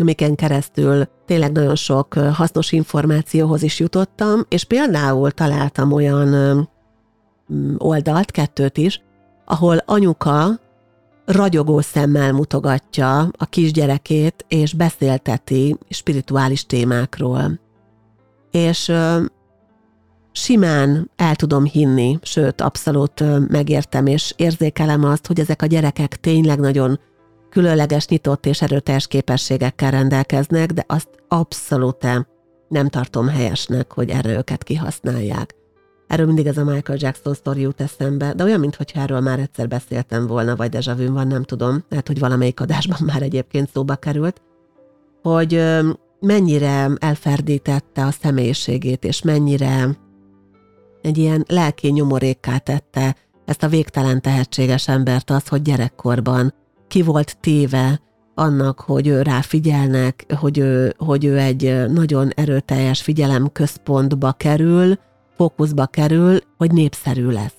amiken 0.00 0.34
keresztül 0.34 1.04
tényleg 1.26 1.52
nagyon 1.52 1.76
sok 1.76 2.14
hasznos 2.14 2.72
információhoz 2.72 3.62
is 3.62 3.78
jutottam, 3.78 4.44
és 4.48 4.64
például 4.64 5.30
találtam 5.30 5.92
olyan 5.92 6.68
oldalt, 7.76 8.30
kettőt 8.30 8.76
is, 8.76 9.02
ahol 9.44 9.76
anyuka 9.76 10.60
ragyogó 11.24 11.80
szemmel 11.80 12.32
mutogatja 12.32 13.18
a 13.18 13.46
kisgyerekét, 13.46 14.44
és 14.48 14.72
beszélteti 14.72 15.76
spirituális 15.88 16.66
témákról. 16.66 17.59
És 18.50 18.92
simán 20.32 21.10
el 21.16 21.36
tudom 21.36 21.64
hinni, 21.64 22.18
sőt, 22.22 22.60
abszolút 22.60 23.48
megértem, 23.48 24.06
és 24.06 24.32
érzékelem 24.36 25.04
azt, 25.04 25.26
hogy 25.26 25.40
ezek 25.40 25.62
a 25.62 25.66
gyerekek 25.66 26.16
tényleg 26.16 26.58
nagyon 26.58 27.00
különleges, 27.50 28.06
nyitott 28.06 28.46
és 28.46 28.62
erőteljes 28.62 29.06
képességekkel 29.06 29.90
rendelkeznek, 29.90 30.72
de 30.72 30.84
azt 30.86 31.08
abszolút 31.28 32.06
nem 32.68 32.88
tartom 32.88 33.28
helyesnek, 33.28 33.92
hogy 33.92 34.10
erre 34.10 34.36
őket 34.36 34.62
kihasználják. 34.62 35.54
Erről 36.06 36.26
mindig 36.26 36.46
ez 36.46 36.58
a 36.58 36.64
Michael 36.64 36.98
Jackson 37.00 37.34
sztori 37.34 37.60
jut 37.60 37.80
eszembe, 37.80 38.32
de 38.32 38.44
olyan, 38.44 38.60
mintha 38.60 38.84
erről 38.94 39.20
már 39.20 39.38
egyszer 39.38 39.68
beszéltem 39.68 40.26
volna, 40.26 40.56
vagy 40.56 40.68
deja 40.68 41.12
van, 41.12 41.26
nem 41.26 41.42
tudom, 41.42 41.84
lehet, 41.88 42.06
hogy 42.06 42.18
valamelyik 42.18 42.60
adásban 42.60 42.98
már 43.12 43.22
egyébként 43.22 43.70
szóba 43.72 43.96
került, 43.96 44.40
hogy 45.22 45.62
mennyire 46.20 46.90
elferdítette 46.98 48.04
a 48.04 48.10
személyiségét, 48.10 49.04
és 49.04 49.22
mennyire 49.22 49.98
egy 51.02 51.18
ilyen 51.18 51.44
lelki 51.48 51.88
nyomorékká 51.88 52.58
tette 52.58 53.16
ezt 53.44 53.62
a 53.62 53.68
végtelen 53.68 54.20
tehetséges 54.20 54.88
embert 54.88 55.30
az, 55.30 55.48
hogy 55.48 55.62
gyerekkorban 55.62 56.54
ki 56.88 57.02
volt 57.02 57.38
téve 57.40 58.00
annak, 58.34 58.80
hogy 58.80 59.06
ő 59.06 59.22
ráfigyelnek, 59.22 60.26
hogy 60.38 60.58
ő, 60.58 60.94
hogy 60.98 61.24
ő 61.24 61.38
egy 61.38 61.88
nagyon 61.88 62.30
erőteljes 62.34 63.02
figyelem 63.02 63.52
központba 63.52 64.32
kerül, 64.32 64.98
fókuszba 65.36 65.86
kerül, 65.86 66.38
hogy 66.56 66.72
népszerű 66.72 67.26
lesz. 67.26 67.54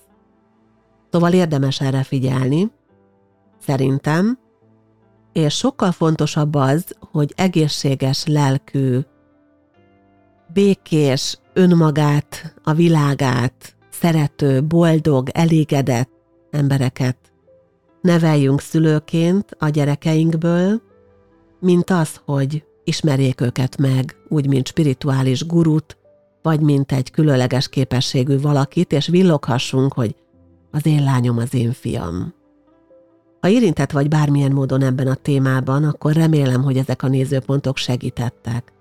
Szóval 1.12 1.34
érdemes 1.34 1.82
erre 1.82 2.04
figyelni, 2.04 2.72
szerintem, 3.60 4.40
és 5.34 5.54
sokkal 5.54 5.92
fontosabb 5.92 6.56
az, 6.56 6.86
hogy 7.00 7.34
egészséges 7.36 8.26
lelkű, 8.26 9.00
békés, 10.54 11.38
önmagát, 11.54 12.56
a 12.64 12.74
világát, 12.74 13.76
szerető, 13.90 14.64
boldog, 14.64 15.30
elégedett 15.34 16.10
embereket 16.52 17.32
neveljünk 18.02 18.62
szülőként 18.62 19.56
a 19.60 19.70
gyerekeinkből, 19.70 20.82
mint 21.60 21.90
az, 21.90 22.22
hogy 22.26 22.64
ismerjék 22.84 23.42
őket 23.42 23.78
meg, 23.78 24.16
úgy, 24.28 24.48
mint 24.48 24.68
spirituális 24.68 25.46
gurut, 25.46 25.98
vagy 26.42 26.60
mint 26.60 26.92
egy 26.92 27.12
különleges 27.12 27.70
képességű 27.70 28.40
valakit, 28.40 28.92
és 28.92 29.08
villoghassunk, 29.08 29.94
hogy 29.94 30.16
az 30.72 30.86
én 30.86 31.04
lányom, 31.04 31.38
az 31.38 31.54
én 31.54 31.72
fiam. 31.72 32.34
Ha 33.42 33.50
érintett 33.50 33.92
vagy 33.92 34.08
bármilyen 34.08 34.52
módon 34.52 34.82
ebben 34.82 35.08
a 35.08 35.16
témában, 35.16 35.84
akkor 35.84 36.14
remélem, 36.14 36.64
hogy 36.64 36.78
ezek 36.78 37.04
a 37.04 37.08
nézőpontok 37.08 37.78
segítettek. 37.78 38.74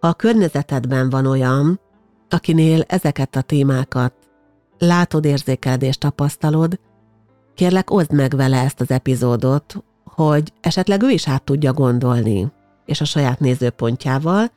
Ha 0.00 0.08
a 0.08 0.14
környezetedben 0.14 1.10
van 1.10 1.26
olyan, 1.26 1.80
akinél 2.28 2.84
ezeket 2.86 3.36
a 3.36 3.42
témákat 3.42 4.12
látod, 4.78 5.24
érzékeled 5.24 5.82
és 5.82 5.98
tapasztalod, 5.98 6.80
kérlek 7.54 7.90
oszd 7.90 8.12
meg 8.12 8.36
vele 8.36 8.60
ezt 8.60 8.80
az 8.80 8.90
epizódot, 8.90 9.84
hogy 10.04 10.52
esetleg 10.60 11.02
ő 11.02 11.08
is 11.08 11.28
át 11.28 11.42
tudja 11.42 11.72
gondolni, 11.72 12.52
és 12.86 13.00
a 13.00 13.04
saját 13.04 13.40
nézőpontjával 13.40 14.50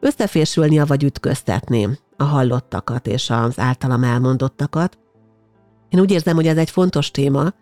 összefésülni, 0.00 0.78
vagy 0.78 1.04
ütköztetni 1.04 1.88
a 2.16 2.24
hallottakat 2.24 3.06
és 3.06 3.30
az 3.30 3.58
általam 3.58 4.04
elmondottakat. 4.04 4.98
Én 5.88 6.00
úgy 6.00 6.10
érzem, 6.10 6.34
hogy 6.34 6.46
ez 6.46 6.56
egy 6.56 6.70
fontos 6.70 7.10
téma, 7.10 7.52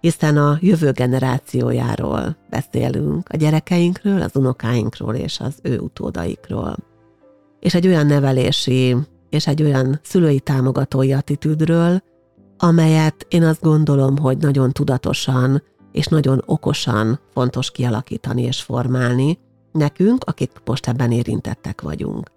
hiszen 0.00 0.36
a 0.36 0.58
jövő 0.60 0.90
generációjáról 0.90 2.36
beszélünk, 2.50 3.28
a 3.28 3.36
gyerekeinkről, 3.36 4.22
az 4.22 4.36
unokáinkról 4.36 5.14
és 5.14 5.40
az 5.40 5.58
ő 5.62 5.78
utódaikról. 5.78 6.76
És 7.60 7.74
egy 7.74 7.86
olyan 7.86 8.06
nevelési 8.06 8.96
és 9.30 9.46
egy 9.46 9.62
olyan 9.62 10.00
szülői 10.02 10.40
támogatói 10.40 11.12
attitűdről, 11.12 12.02
amelyet 12.56 13.26
én 13.28 13.42
azt 13.42 13.62
gondolom, 13.62 14.18
hogy 14.18 14.38
nagyon 14.38 14.72
tudatosan 14.72 15.62
és 15.92 16.06
nagyon 16.06 16.42
okosan 16.46 17.20
fontos 17.32 17.70
kialakítani 17.70 18.42
és 18.42 18.62
formálni, 18.62 19.38
nekünk, 19.72 20.24
akik 20.24 20.50
most 20.64 20.88
ebben 20.88 21.12
érintettek 21.12 21.80
vagyunk. 21.80 22.30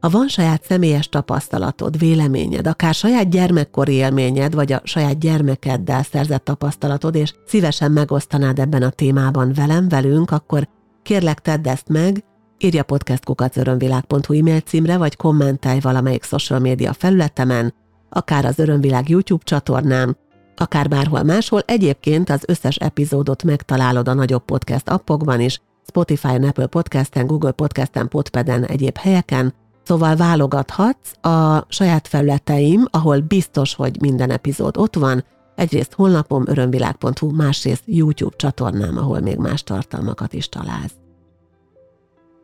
Ha 0.00 0.08
van 0.08 0.28
saját 0.28 0.64
személyes 0.64 1.08
tapasztalatod, 1.08 1.98
véleményed, 1.98 2.66
akár 2.66 2.94
saját 2.94 3.30
gyermekkori 3.30 3.92
élményed, 3.92 4.54
vagy 4.54 4.72
a 4.72 4.80
saját 4.84 5.18
gyermekeddel 5.18 6.02
szerzett 6.02 6.44
tapasztalatod, 6.44 7.14
és 7.14 7.32
szívesen 7.46 7.92
megosztanád 7.92 8.58
ebben 8.58 8.82
a 8.82 8.90
témában 8.90 9.52
velem, 9.52 9.88
velünk, 9.88 10.30
akkor 10.30 10.68
kérlek 11.02 11.40
tedd 11.40 11.68
ezt 11.68 11.88
meg, 11.88 12.24
írja 12.58 12.82
podcastkukacörömvilág.hu 12.82 14.38
e-mail 14.38 14.60
címre, 14.60 14.96
vagy 14.96 15.16
kommentelj 15.16 15.80
valamelyik 15.80 16.22
social 16.22 16.58
média 16.58 16.92
felületemen, 16.92 17.74
akár 18.08 18.44
az 18.44 18.58
Örömvilág 18.58 19.08
YouTube 19.08 19.44
csatornán, 19.44 20.16
akár 20.56 20.88
bárhol 20.88 21.22
máshol. 21.22 21.60
Egyébként 21.66 22.30
az 22.30 22.42
összes 22.46 22.76
epizódot 22.76 23.42
megtalálod 23.42 24.08
a 24.08 24.14
nagyobb 24.14 24.44
podcast 24.44 24.88
appokban 24.88 25.40
is, 25.40 25.60
Spotify-on, 25.86 26.44
Apple 26.44 26.66
Podcasten, 26.66 27.26
Google 27.26 27.50
Podcasten, 27.50 28.08
Podpeden, 28.08 28.64
egyéb 28.64 28.96
helyeken, 28.96 29.54
Szóval 29.88 30.16
válogathatsz 30.16 31.26
a 31.26 31.66
saját 31.68 32.08
felületeim, 32.08 32.86
ahol 32.90 33.20
biztos, 33.20 33.74
hogy 33.74 34.00
minden 34.00 34.30
epizód 34.30 34.76
ott 34.76 34.94
van, 34.94 35.24
egyrészt 35.54 35.92
honlapom 35.94 36.44
örömvilág.hu, 36.46 37.30
másrészt 37.30 37.82
YouTube 37.84 38.36
csatornám, 38.36 38.98
ahol 38.98 39.20
még 39.20 39.36
más 39.36 39.62
tartalmakat 39.62 40.32
is 40.32 40.48
találsz. 40.48 40.94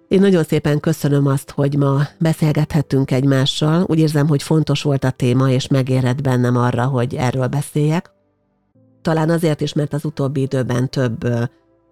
Én 0.09 0.21
nagyon 0.21 0.45
szépen 0.45 0.81
köszönöm 0.81 1.27
azt, 1.27 1.51
hogy 1.51 1.77
ma 1.77 2.01
beszélgethettünk 2.19 3.11
egymással. 3.11 3.85
Úgy 3.87 3.99
érzem, 3.99 4.29
hogy 4.29 4.43
fontos 4.43 4.83
volt 4.83 5.05
a 5.05 5.11
téma, 5.11 5.51
és 5.51 5.69
megérett 5.69 6.23
bennem 6.23 6.57
arra, 6.57 6.85
hogy 6.85 7.15
erről 7.15 7.47
beszéljek. 7.47 8.11
Talán 9.03 9.31
azért 9.31 9.61
is, 9.61 9.73
mert 9.73 9.93
az 9.93 10.05
utóbbi 10.05 10.41
időben 10.41 10.91
több 10.91 11.29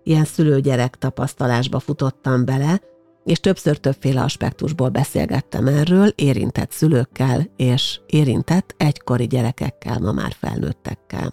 ilyen 0.02 0.24
szülőgyerek 0.24 0.96
tapasztalásba 0.96 1.78
futottam 1.78 2.44
bele, 2.44 2.80
és 3.24 3.40
többször 3.40 3.76
többféle 3.76 4.22
aspektusból 4.22 4.88
beszélgettem 4.88 5.66
erről, 5.66 6.08
érintett 6.14 6.70
szülőkkel 6.70 7.50
és 7.56 8.00
érintett 8.06 8.74
egykori 8.76 9.26
gyerekekkel, 9.26 9.98
ma 9.98 10.12
már 10.12 10.32
felnőttekkel. 10.38 11.30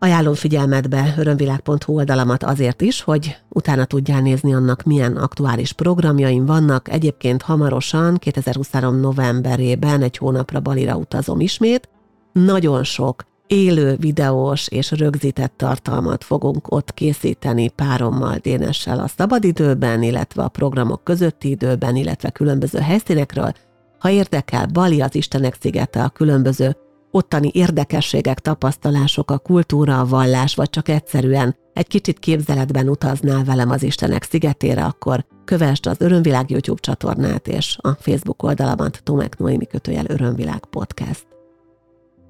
Ajánlom 0.00 0.34
figyelmetbe 0.34 1.14
örömvilág.hu 1.16 1.94
oldalamat 1.94 2.42
azért 2.42 2.80
is, 2.80 3.00
hogy 3.00 3.36
utána 3.48 3.84
tudjál 3.84 4.20
nézni 4.20 4.54
annak, 4.54 4.82
milyen 4.82 5.16
aktuális 5.16 5.72
programjaim 5.72 6.46
vannak. 6.46 6.88
Egyébként 6.88 7.42
hamarosan, 7.42 8.16
2023 8.16 8.96
novemberében 9.00 10.02
egy 10.02 10.16
hónapra 10.16 10.60
Balira 10.60 10.96
utazom 10.96 11.40
ismét. 11.40 11.88
Nagyon 12.32 12.84
sok 12.84 13.24
élő 13.48 13.96
videós 13.96 14.68
és 14.68 14.90
rögzített 14.90 15.52
tartalmat 15.56 16.24
fogunk 16.24 16.72
ott 16.72 16.94
készíteni 16.94 17.68
párommal, 17.68 18.36
Dénessel 18.42 18.98
a 18.98 19.08
szabadidőben, 19.08 20.02
illetve 20.02 20.42
a 20.42 20.48
programok 20.48 21.04
közötti 21.04 21.48
időben, 21.50 21.96
illetve 21.96 22.30
különböző 22.30 22.78
helyszínekről. 22.78 23.52
Ha 23.98 24.10
érdekel, 24.10 24.66
Bali 24.66 25.00
az 25.00 25.14
Istenek 25.14 25.56
szigete 25.60 26.02
a 26.02 26.08
különböző 26.08 26.76
ottani 27.10 27.50
érdekességek, 27.54 28.38
tapasztalások, 28.38 29.30
a 29.30 29.38
kultúra, 29.38 30.00
a 30.00 30.06
vallás, 30.06 30.54
vagy 30.54 30.70
csak 30.70 30.88
egyszerűen 30.88 31.56
egy 31.72 31.86
kicsit 31.86 32.18
képzeletben 32.18 32.88
utaznál 32.88 33.44
velem 33.44 33.70
az 33.70 33.82
Istenek 33.82 34.22
szigetére, 34.22 34.84
akkor 34.84 35.24
kövesd 35.44 35.86
az 35.86 36.00
Örömvilág 36.00 36.50
YouTube 36.50 36.80
csatornát 36.80 37.48
és 37.48 37.78
a 37.80 37.92
Facebook 37.92 38.42
oldalamat 38.42 39.00
Tomek 39.02 39.38
Noémi 39.38 39.66
kötőjel 39.66 40.04
Örömvilág 40.08 40.64
Podcast. 40.64 41.27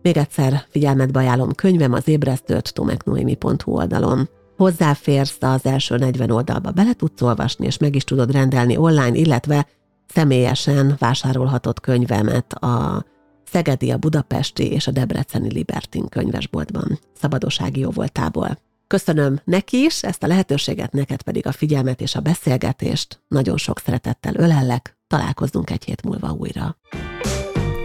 Még 0.02 0.16
egyszer 0.16 0.64
figyelmetbe 0.68 1.18
ajánlom 1.18 1.52
könyvem 1.54 1.92
az 1.92 2.08
ébresztőt 2.08 2.74
tomeknoemi.hu 2.74 3.72
oldalon. 3.72 4.28
Hozzáférsz 4.56 5.36
az 5.40 5.66
első 5.66 5.96
40 5.96 6.30
oldalba, 6.30 6.70
bele 6.70 6.92
tudsz 6.92 7.22
olvasni, 7.22 7.66
és 7.66 7.78
meg 7.78 7.94
is 7.94 8.04
tudod 8.04 8.32
rendelni 8.32 8.76
online, 8.76 9.16
illetve 9.16 9.66
személyesen 10.06 10.96
vásárolhatod 10.98 11.80
könyvemet 11.80 12.52
a 12.52 13.04
Szegedi, 13.44 13.90
a 13.90 13.96
Budapesti 13.96 14.72
és 14.72 14.86
a 14.86 14.90
Debreceni 14.90 15.52
Libertin 15.52 16.08
könyvesboltban, 16.08 16.98
szabadósági 17.20 17.80
jóvoltából. 17.80 18.58
Köszönöm 18.86 19.40
neki 19.44 19.76
is 19.76 20.02
ezt 20.02 20.22
a 20.22 20.26
lehetőséget, 20.26 20.92
neked 20.92 21.22
pedig 21.22 21.46
a 21.46 21.52
figyelmet 21.52 22.00
és 22.00 22.14
a 22.14 22.20
beszélgetést. 22.20 23.20
Nagyon 23.28 23.56
sok 23.56 23.78
szeretettel 23.78 24.34
ölellek, 24.34 24.98
találkozzunk 25.06 25.70
egy 25.70 25.84
hét 25.84 26.02
múlva 26.02 26.30
újra. 26.32 26.76